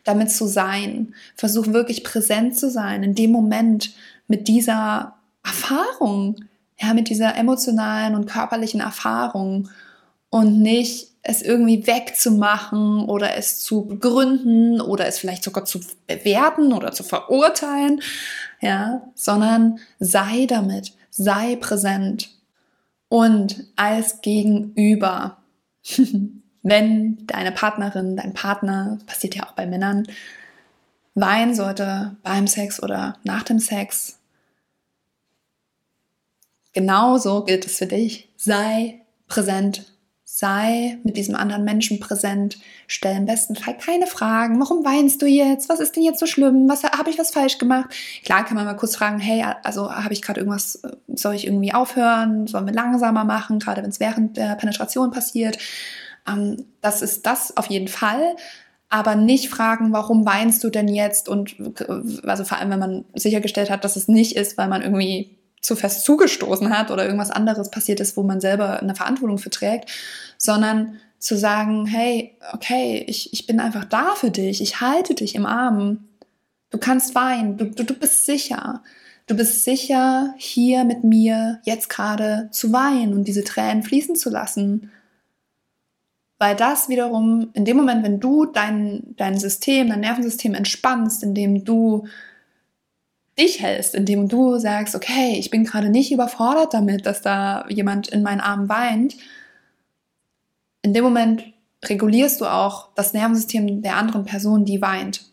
damit 0.03 0.31
zu 0.31 0.47
sein. 0.47 1.13
Versuch 1.35 1.67
wirklich 1.67 2.03
präsent 2.03 2.57
zu 2.57 2.69
sein 2.69 3.03
in 3.03 3.13
dem 3.13 3.31
Moment 3.31 3.91
mit 4.27 4.47
dieser 4.47 5.15
Erfahrung, 5.43 6.37
ja, 6.79 6.93
mit 6.93 7.09
dieser 7.09 7.35
emotionalen 7.35 8.15
und 8.15 8.25
körperlichen 8.25 8.79
Erfahrung 8.79 9.69
und 10.29 10.59
nicht 10.59 11.09
es 11.21 11.41
irgendwie 11.41 11.85
wegzumachen 11.87 13.05
oder 13.05 13.37
es 13.37 13.59
zu 13.59 13.85
begründen 13.85 14.81
oder 14.81 15.07
es 15.07 15.19
vielleicht 15.19 15.43
sogar 15.43 15.63
zu 15.63 15.79
bewerten 16.07 16.73
oder 16.73 16.91
zu 16.91 17.03
verurteilen, 17.03 18.01
ja, 18.59 19.03
sondern 19.15 19.79
sei 19.99 20.45
damit, 20.47 20.93
sei 21.15 21.55
präsent 21.57 22.29
und 23.07 23.67
als 23.75 24.21
Gegenüber. 24.21 25.37
Wenn 26.63 27.27
deine 27.27 27.51
Partnerin, 27.51 28.15
dein 28.15 28.33
Partner, 28.33 28.97
passiert 29.05 29.35
ja 29.35 29.45
auch 29.45 29.51
bei 29.51 29.67
Männern, 29.67 30.07
weinen 31.13 31.53
sollte 31.53 32.15
beim 32.23 32.47
Sex 32.47 32.81
oder 32.81 33.17
nach 33.23 33.43
dem 33.43 33.59
Sex, 33.59 34.17
genauso 36.71 37.43
gilt 37.43 37.65
es 37.65 37.77
für 37.77 37.85
dich. 37.85 38.29
Sei 38.37 39.01
präsent 39.27 39.92
sei 40.35 40.97
mit 41.03 41.15
diesem 41.15 41.35
anderen 41.35 41.63
Menschen 41.63 41.99
präsent, 41.99 42.57
stell 42.87 43.17
im 43.17 43.27
besten 43.27 43.55
Fall 43.55 43.77
keine 43.77 44.07
Fragen. 44.07 44.59
Warum 44.59 44.83
weinst 44.83 45.21
du 45.21 45.27
jetzt? 45.27 45.69
Was 45.69 45.79
ist 45.79 45.95
denn 45.95 46.01
jetzt 46.01 46.19
so 46.19 46.25
schlimm? 46.25 46.67
Was 46.67 46.81
habe 46.81 47.11
ich 47.11 47.19
was 47.19 47.29
falsch 47.29 47.59
gemacht? 47.59 47.93
Klar 48.25 48.43
kann 48.43 48.55
man 48.55 48.65
mal 48.65 48.73
kurz 48.73 48.95
fragen, 48.95 49.19
hey, 49.19 49.45
also 49.61 49.93
habe 49.93 50.11
ich 50.11 50.23
gerade 50.23 50.39
irgendwas, 50.39 50.81
soll 51.13 51.35
ich 51.35 51.45
irgendwie 51.45 51.75
aufhören? 51.75 52.47
Sollen 52.47 52.65
wir 52.65 52.73
langsamer 52.73 53.25
machen, 53.25 53.59
gerade 53.59 53.83
wenn 53.83 53.91
es 53.91 53.99
während 53.99 54.35
der 54.35 54.55
Penetration 54.55 55.11
passiert? 55.11 55.59
Ähm, 56.27 56.65
das 56.81 57.03
ist 57.03 57.27
das 57.27 57.55
auf 57.55 57.67
jeden 57.67 57.87
Fall. 57.87 58.35
Aber 58.89 59.13
nicht 59.13 59.49
fragen, 59.49 59.93
warum 59.93 60.25
weinst 60.25 60.63
du 60.63 60.71
denn 60.71 60.87
jetzt? 60.87 61.29
Und 61.29 61.55
also 62.23 62.43
vor 62.43 62.57
allem, 62.57 62.71
wenn 62.71 62.79
man 62.79 63.05
sichergestellt 63.13 63.69
hat, 63.69 63.83
dass 63.83 63.97
es 63.97 64.07
nicht 64.07 64.35
ist, 64.35 64.57
weil 64.57 64.67
man 64.67 64.81
irgendwie 64.81 65.37
zu 65.63 65.75
fest 65.77 66.03
zugestoßen 66.03 66.77
hat 66.77 66.91
oder 66.91 67.05
irgendwas 67.05 67.31
anderes 67.31 67.71
passiert 67.71 67.99
ist, 68.01 68.17
wo 68.17 68.23
man 68.23 68.41
selber 68.41 68.81
eine 68.81 68.95
Verantwortung 68.95 69.37
für 69.39 69.49
trägt, 69.49 69.89
sondern 70.37 70.99
zu 71.19 71.37
sagen, 71.37 71.85
hey, 71.85 72.37
okay, 72.51 73.03
ich, 73.07 73.31
ich 73.31 73.47
bin 73.47 73.61
einfach 73.61 73.85
da 73.85 74.13
für 74.15 74.29
dich, 74.29 74.61
ich 74.61 74.81
halte 74.81 75.15
dich 75.15 75.35
im 75.35 75.45
Arm. 75.45 76.09
Du 76.69 76.77
kannst 76.77 77.15
weinen, 77.15 77.57
du, 77.57 77.65
du, 77.65 77.85
du 77.85 77.93
bist 77.93 78.25
sicher. 78.25 78.83
Du 79.25 79.37
bist 79.37 79.63
sicher, 79.63 80.33
hier 80.37 80.83
mit 80.83 81.05
mir 81.05 81.61
jetzt 81.63 81.87
gerade 81.87 82.49
zu 82.51 82.73
weinen 82.73 83.13
und 83.13 83.25
diese 83.25 83.45
Tränen 83.45 83.83
fließen 83.83 84.17
zu 84.17 84.29
lassen. 84.29 84.91
Weil 86.39 86.57
das 86.57 86.89
wiederum, 86.89 87.51
in 87.53 87.63
dem 87.63 87.77
Moment, 87.77 88.03
wenn 88.03 88.19
du 88.19 88.45
dein, 88.45 89.15
dein 89.15 89.39
System, 89.39 89.87
dein 89.87 90.01
Nervensystem 90.01 90.53
entspannst, 90.53 91.23
indem 91.23 91.63
du 91.63 92.05
dich 93.37 93.61
hältst, 93.61 93.95
indem 93.95 94.27
du 94.27 94.57
sagst, 94.57 94.95
okay, 94.95 95.37
ich 95.39 95.49
bin 95.49 95.63
gerade 95.63 95.89
nicht 95.89 96.11
überfordert 96.11 96.73
damit, 96.73 97.05
dass 97.05 97.21
da 97.21 97.65
jemand 97.69 98.07
in 98.09 98.23
meinen 98.23 98.41
Armen 98.41 98.69
weint, 98.69 99.15
in 100.81 100.93
dem 100.93 101.03
Moment 101.03 101.43
regulierst 101.85 102.41
du 102.41 102.45
auch 102.45 102.89
das 102.95 103.13
Nervensystem 103.13 103.81
der 103.81 103.97
anderen 103.97 104.25
Person, 104.25 104.65
die 104.65 104.81
weint. 104.81 105.25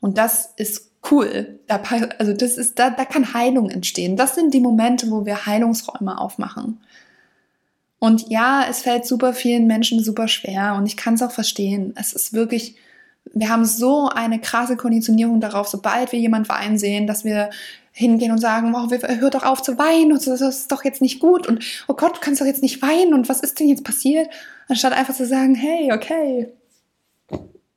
Und 0.00 0.18
das 0.18 0.52
ist 0.56 0.90
cool. 1.10 1.60
Da, 1.66 1.80
also 2.18 2.32
das 2.32 2.56
ist, 2.56 2.78
da, 2.78 2.90
da 2.90 3.04
kann 3.04 3.34
Heilung 3.34 3.70
entstehen. 3.70 4.16
Das 4.16 4.34
sind 4.34 4.52
die 4.52 4.60
Momente, 4.60 5.10
wo 5.10 5.24
wir 5.24 5.46
Heilungsräume 5.46 6.18
aufmachen. 6.18 6.80
Und 7.98 8.28
ja, 8.28 8.64
es 8.68 8.82
fällt 8.82 9.06
super 9.06 9.34
vielen 9.34 9.66
Menschen 9.66 10.02
super 10.02 10.26
schwer 10.26 10.74
und 10.74 10.86
ich 10.86 10.96
kann 10.96 11.14
es 11.14 11.22
auch 11.22 11.32
verstehen. 11.32 11.92
Es 11.96 12.14
ist 12.14 12.32
wirklich 12.32 12.76
wir 13.32 13.48
haben 13.48 13.64
so 13.64 14.08
eine 14.08 14.40
krasse 14.40 14.76
Konditionierung 14.76 15.40
darauf, 15.40 15.68
sobald 15.68 16.12
wir 16.12 16.18
jemand 16.18 16.48
weinen 16.48 16.78
sehen, 16.78 17.06
dass 17.06 17.24
wir 17.24 17.50
hingehen 17.92 18.32
und 18.32 18.38
sagen, 18.38 18.74
oh, 18.74 18.88
hör 18.90 19.30
doch 19.30 19.44
auf 19.44 19.62
zu 19.62 19.76
weinen 19.78 20.12
und 20.12 20.26
das 20.26 20.40
ist 20.40 20.72
doch 20.72 20.84
jetzt 20.84 21.02
nicht 21.02 21.20
gut 21.20 21.46
und 21.46 21.64
oh 21.88 21.94
Gott, 21.94 22.16
du 22.16 22.20
kannst 22.20 22.40
doch 22.40 22.46
jetzt 22.46 22.62
nicht 22.62 22.82
weinen 22.82 23.14
und 23.14 23.28
was 23.28 23.40
ist 23.40 23.58
denn 23.60 23.68
jetzt 23.68 23.84
passiert? 23.84 24.28
Anstatt 24.68 24.92
einfach 24.92 25.14
zu 25.14 25.26
sagen, 25.26 25.54
hey, 25.54 25.92
okay, 25.92 26.48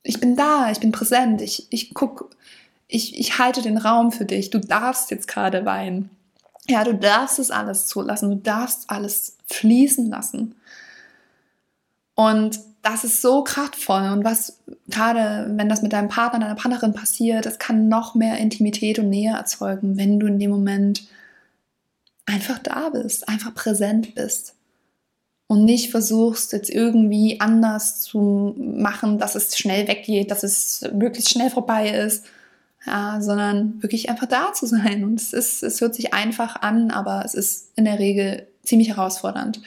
ich 0.03 0.19
bin 0.19 0.36
da, 0.36 0.69
ich 0.71 0.79
bin 0.79 0.91
präsent, 0.91 1.41
ich, 1.41 1.67
ich 1.71 1.93
guck, 1.93 2.36
ich, 2.88 3.19
ich 3.19 3.39
halte 3.39 3.62
den 3.62 3.77
Raum 3.77 4.12
für 4.12 4.25
dich, 4.25 4.49
du 4.49 4.60
darfst 4.60 5.10
jetzt 5.12 5.27
gerade 5.27 5.65
weinen. 5.65 6.10
Ja, 6.69 6.84
du 6.84 6.93
darfst 6.93 7.39
es 7.39 7.51
alles 7.51 7.88
zulassen, 7.88 8.29
du 8.29 8.36
darfst 8.38 8.89
alles 8.89 9.38
fließen 9.47 10.10
lassen. 10.10 10.56
Und 12.15 12.60
das 12.83 13.05
ist 13.05 13.21
so 13.21 13.43
kraftvoll 13.43 14.09
und 14.09 14.23
was 14.23 14.59
gerade, 14.89 15.49
wenn 15.57 15.69
das 15.69 15.81
mit 15.81 15.93
deinem 15.93 16.09
Partner, 16.09 16.39
deiner 16.39 16.55
Partnerin 16.55 16.93
passiert, 16.93 17.45
das 17.45 17.57
kann 17.57 17.87
noch 17.87 18.13
mehr 18.13 18.37
Intimität 18.37 18.99
und 18.99 19.09
Nähe 19.09 19.33
erzeugen, 19.33 19.97
wenn 19.97 20.19
du 20.19 20.27
in 20.27 20.37
dem 20.37 20.51
Moment 20.51 21.07
einfach 22.25 22.59
da 22.59 22.89
bist, 22.89 23.27
einfach 23.29 23.55
präsent 23.55 24.15
bist 24.15 24.55
und 25.47 25.63
nicht 25.63 25.91
versuchst 25.91 26.51
jetzt 26.51 26.69
irgendwie 26.69 27.39
anders 27.39 28.01
zu 28.01 28.53
machen, 28.57 29.17
dass 29.17 29.35
es 29.35 29.57
schnell 29.57 29.87
weggeht, 29.87 30.29
dass 30.29 30.43
es 30.43 30.85
möglichst 30.93 31.31
schnell 31.31 31.49
vorbei 31.49 31.89
ist, 31.89 32.25
ja, 32.85 33.21
sondern 33.21 33.81
wirklich 33.81 34.09
einfach 34.09 34.27
da 34.27 34.51
zu 34.51 34.65
sein. 34.65 35.05
Und 35.05 35.21
es 35.21 35.31
ist, 35.31 35.63
es 35.63 35.79
hört 35.79 35.95
sich 35.95 36.13
einfach 36.13 36.61
an, 36.61 36.91
aber 36.91 37.23
es 37.23 37.33
ist 37.33 37.71
in 37.77 37.85
der 37.85 37.99
Regel 37.99 38.47
ziemlich 38.63 38.89
herausfordernd. 38.89 39.61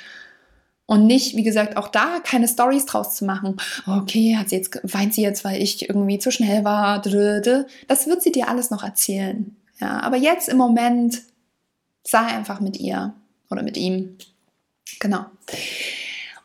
Und 0.89 1.07
nicht, 1.07 1.35
wie 1.35 1.43
gesagt, 1.43 1.77
auch 1.77 1.89
da 1.89 2.21
keine 2.23 2.47
Stories 2.47 2.87
draus 2.87 3.17
zu 3.17 3.25
machen. 3.25 3.57
Okay, 3.87 4.37
hat 4.37 4.51
sie 4.51 4.57
jetzt, 4.57 4.79
weint 4.85 5.15
sie 5.15 5.23
jetzt, 5.23 5.45
weil 5.45 5.61
ich 5.61 5.89
irgendwie 5.89 6.21
zu 6.21 6.31
schnell 6.31 6.63
war. 6.63 7.01
Das 7.01 8.07
wird 8.07 8.23
sie 8.23 8.31
dir 8.31 8.49
alles 8.49 8.71
noch 8.71 8.85
erzählen. 8.85 9.57
Ja, 9.81 9.99
aber 10.01 10.17
jetzt 10.17 10.49
im 10.49 10.57
Moment 10.57 11.23
sei 12.05 12.21
einfach 12.21 12.61
mit 12.61 12.79
ihr 12.79 13.15
oder 13.51 13.65
mit 13.65 13.77
ihm. 13.77 14.17
Genau. 15.01 15.27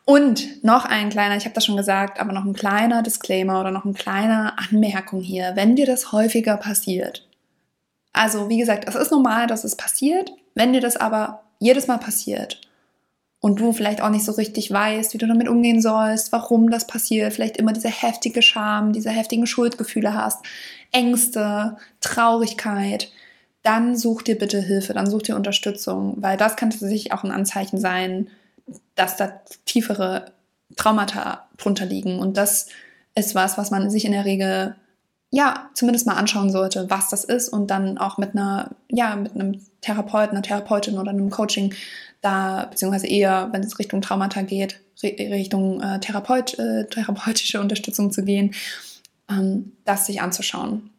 Und 0.04 0.64
noch 0.64 0.86
ein 0.86 1.10
kleiner, 1.10 1.36
ich 1.36 1.44
habe 1.44 1.54
das 1.54 1.64
schon 1.64 1.76
gesagt, 1.76 2.18
aber 2.18 2.32
noch 2.32 2.44
ein 2.44 2.52
kleiner 2.52 3.04
Disclaimer 3.04 3.60
oder 3.60 3.70
noch 3.70 3.84
eine 3.84 3.94
kleine 3.94 4.58
Anmerkung 4.58 5.20
hier, 5.20 5.52
wenn 5.54 5.76
dir 5.76 5.86
das 5.86 6.10
häufiger 6.10 6.56
passiert. 6.56 7.28
Also, 8.12 8.48
wie 8.48 8.58
gesagt, 8.58 8.88
es 8.88 8.96
ist 8.96 9.12
normal, 9.12 9.46
dass 9.46 9.62
es 9.62 9.76
passiert. 9.76 10.32
Wenn 10.56 10.72
dir 10.72 10.80
das 10.80 10.96
aber 10.96 11.44
jedes 11.60 11.86
Mal 11.86 11.98
passiert 11.98 12.60
und 13.42 13.58
du 13.58 13.72
vielleicht 13.72 14.00
auch 14.00 14.08
nicht 14.08 14.24
so 14.24 14.32
richtig 14.32 14.70
weißt, 14.70 15.12
wie 15.12 15.18
du 15.18 15.26
damit 15.26 15.48
umgehen 15.48 15.82
sollst, 15.82 16.30
warum 16.30 16.70
das 16.70 16.86
passiert, 16.86 17.32
vielleicht 17.32 17.56
immer 17.56 17.72
diese 17.72 17.88
heftige 17.88 18.40
Scham, 18.40 18.92
diese 18.92 19.10
heftigen 19.10 19.48
Schuldgefühle 19.48 20.14
hast, 20.14 20.38
Ängste, 20.92 21.76
Traurigkeit, 22.00 23.10
dann 23.64 23.96
such 23.96 24.22
dir 24.22 24.38
bitte 24.38 24.60
Hilfe, 24.60 24.94
dann 24.94 25.10
such 25.10 25.22
dir 25.22 25.34
Unterstützung, 25.34 26.14
weil 26.18 26.36
das 26.36 26.54
kann 26.54 26.70
tatsächlich 26.70 27.12
auch 27.12 27.24
ein 27.24 27.32
Anzeichen 27.32 27.78
sein, 27.78 28.28
dass 28.94 29.16
da 29.16 29.40
tiefere 29.66 30.26
Traumata 30.76 31.48
drunter 31.56 31.84
liegen. 31.84 32.20
Und 32.20 32.36
das 32.36 32.68
ist 33.16 33.34
was, 33.34 33.58
was 33.58 33.72
man 33.72 33.90
sich 33.90 34.04
in 34.04 34.12
der 34.12 34.24
Regel 34.24 34.76
ja 35.32 35.68
zumindest 35.74 36.06
mal 36.06 36.14
anschauen 36.14 36.52
sollte, 36.52 36.88
was 36.90 37.08
das 37.08 37.24
ist 37.24 37.48
und 37.48 37.72
dann 37.72 37.98
auch 37.98 38.18
mit 38.18 38.36
einer, 38.36 38.70
ja, 38.88 39.16
mit 39.16 39.34
einem 39.34 39.60
Therapeuten, 39.82 40.36
einer 40.36 40.42
Therapeutin 40.42 40.98
oder 40.98 41.10
einem 41.10 41.30
Coaching 41.30 41.74
da, 42.22 42.66
beziehungsweise 42.70 43.08
eher, 43.08 43.50
wenn 43.52 43.62
es 43.62 43.78
Richtung 43.78 44.00
Traumata 44.00 44.42
geht, 44.42 44.80
Richtung 45.02 45.80
äh, 45.82 46.00
Therapeut, 46.00 46.58
äh, 46.58 46.86
therapeutische 46.86 47.60
Unterstützung 47.60 48.10
zu 48.12 48.24
gehen, 48.24 48.54
ähm, 49.28 49.72
das 49.84 50.06
sich 50.06 50.22
anzuschauen. 50.22 50.90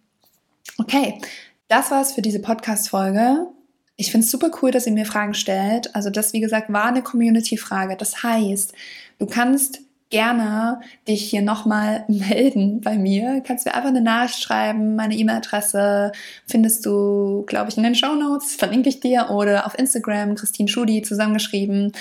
Okay, 0.77 1.19
das 1.67 1.91
war's 1.91 2.13
für 2.13 2.21
diese 2.21 2.39
Podcast-Folge. 2.39 3.47
Ich 3.95 4.11
finde 4.11 4.25
es 4.25 4.31
super 4.31 4.51
cool, 4.61 4.71
dass 4.71 4.85
ihr 4.85 4.91
mir 4.91 5.05
Fragen 5.05 5.33
stellt. 5.33 5.95
Also 5.95 6.09
das, 6.09 6.33
wie 6.33 6.41
gesagt, 6.41 6.71
war 6.73 6.85
eine 6.85 7.03
Community-Frage. 7.03 7.95
Das 7.95 8.23
heißt, 8.23 8.73
du 9.19 9.25
kannst 9.25 9.81
gerne 10.13 10.79
dich 11.07 11.27
hier 11.27 11.41
nochmal 11.41 12.05
melden 12.07 12.81
bei 12.81 12.97
mir. 12.97 13.41
Kannst 13.45 13.65
mir 13.65 13.73
einfach 13.73 13.89
eine 13.89 14.01
Nachricht 14.01 14.41
schreiben. 14.41 14.95
Meine 14.95 15.15
E-Mail-Adresse 15.15 16.11
findest 16.45 16.85
du, 16.85 17.43
glaube 17.47 17.69
ich, 17.69 17.77
in 17.77 17.83
den 17.83 17.95
Show 17.95 18.13
Notes. 18.13 18.55
Verlinke 18.55 18.89
ich 18.89 18.99
dir 18.99 19.31
oder 19.31 19.65
auf 19.65 19.77
Instagram 19.77 20.35
Christine 20.35 20.69
Schudi 20.69 21.01
zusammengeschrieben. 21.01 21.93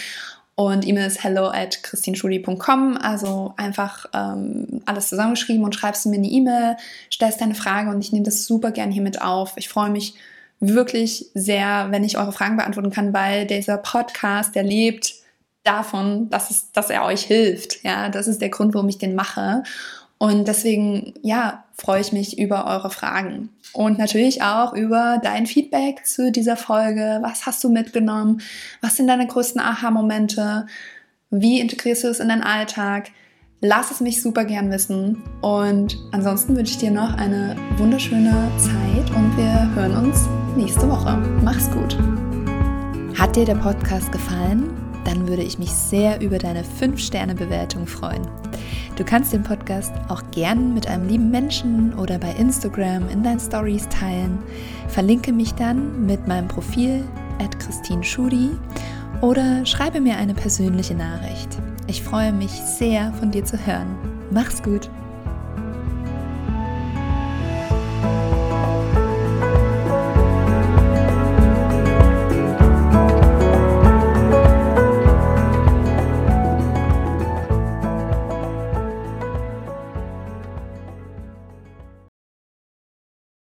Und 0.54 0.86
E-Mail 0.86 1.06
ist 1.06 1.24
hello 1.24 1.46
at 1.46 1.82
christinschudi.com. 1.82 2.98
Also 2.98 3.54
einfach 3.56 4.04
ähm, 4.12 4.82
alles 4.84 5.08
zusammengeschrieben 5.08 5.64
und 5.64 5.74
schreibst 5.74 6.04
mir 6.04 6.16
eine 6.16 6.28
E-Mail, 6.28 6.76
stellst 7.10 7.40
deine 7.40 7.54
Frage 7.54 7.88
und 7.88 8.02
ich 8.04 8.12
nehme 8.12 8.26
das 8.26 8.44
super 8.44 8.72
gern 8.72 8.90
hier 8.90 9.02
mit 9.02 9.22
auf. 9.22 9.54
Ich 9.56 9.70
freue 9.70 9.88
mich 9.88 10.14
wirklich 10.60 11.30
sehr, 11.32 11.86
wenn 11.90 12.04
ich 12.04 12.18
eure 12.18 12.32
Fragen 12.32 12.58
beantworten 12.58 12.90
kann, 12.90 13.14
weil 13.14 13.46
dieser 13.46 13.78
Podcast, 13.78 14.54
der 14.54 14.64
lebt 14.64 15.21
davon, 15.64 16.28
dass, 16.30 16.50
es, 16.50 16.72
dass 16.72 16.90
er 16.90 17.04
euch 17.04 17.22
hilft. 17.22 17.82
Ja, 17.84 18.08
das 18.08 18.26
ist 18.26 18.40
der 18.40 18.50
Grund, 18.50 18.74
warum 18.74 18.88
ich 18.88 18.98
den 18.98 19.14
mache. 19.14 19.62
Und 20.18 20.46
deswegen, 20.46 21.14
ja, 21.22 21.64
freue 21.74 22.00
ich 22.00 22.12
mich 22.12 22.38
über 22.38 22.66
eure 22.66 22.90
Fragen. 22.90 23.48
Und 23.72 23.98
natürlich 23.98 24.42
auch 24.42 24.72
über 24.72 25.20
dein 25.22 25.46
Feedback 25.46 26.06
zu 26.06 26.30
dieser 26.30 26.56
Folge. 26.56 27.18
Was 27.22 27.46
hast 27.46 27.64
du 27.64 27.70
mitgenommen? 27.70 28.40
Was 28.80 28.96
sind 28.96 29.08
deine 29.08 29.26
größten 29.26 29.60
Aha-Momente? 29.60 30.66
Wie 31.30 31.58
integrierst 31.58 32.04
du 32.04 32.08
es 32.08 32.20
in 32.20 32.28
deinen 32.28 32.42
Alltag? 32.42 33.10
Lass 33.60 33.90
es 33.90 34.00
mich 34.00 34.22
super 34.22 34.44
gern 34.44 34.70
wissen. 34.70 35.22
Und 35.40 35.96
ansonsten 36.12 36.56
wünsche 36.56 36.74
ich 36.74 36.78
dir 36.78 36.90
noch 36.90 37.14
eine 37.16 37.56
wunderschöne 37.76 38.50
Zeit 38.58 39.10
und 39.16 39.36
wir 39.36 39.74
hören 39.74 40.06
uns 40.06 40.28
nächste 40.56 40.88
Woche. 40.88 41.16
Mach's 41.42 41.70
gut. 41.70 41.96
Hat 43.18 43.34
dir 43.34 43.44
der 43.44 43.56
Podcast 43.56 44.12
gefallen? 44.12 44.81
Dann 45.04 45.28
würde 45.28 45.42
ich 45.42 45.58
mich 45.58 45.70
sehr 45.72 46.20
über 46.20 46.38
deine 46.38 46.62
5-Sterne-Bewertung 46.62 47.86
freuen. 47.86 48.26
Du 48.96 49.04
kannst 49.04 49.32
den 49.32 49.42
Podcast 49.42 49.92
auch 50.08 50.22
gern 50.30 50.74
mit 50.74 50.86
einem 50.86 51.08
lieben 51.08 51.30
Menschen 51.30 51.94
oder 51.94 52.18
bei 52.18 52.32
Instagram 52.32 53.08
in 53.08 53.22
deinen 53.22 53.40
Stories 53.40 53.88
teilen. 53.88 54.38
Verlinke 54.88 55.32
mich 55.32 55.54
dann 55.54 56.06
mit 56.06 56.28
meinem 56.28 56.48
Profil 56.48 57.04
at 57.42 57.58
Christine 57.58 58.04
Schudi 58.04 58.50
oder 59.22 59.64
schreibe 59.64 60.00
mir 60.00 60.16
eine 60.16 60.34
persönliche 60.34 60.94
Nachricht. 60.94 61.58
Ich 61.86 62.02
freue 62.02 62.32
mich 62.32 62.50
sehr, 62.50 63.12
von 63.14 63.30
dir 63.30 63.44
zu 63.44 63.56
hören. 63.66 63.96
Mach's 64.30 64.62
gut! 64.62 64.90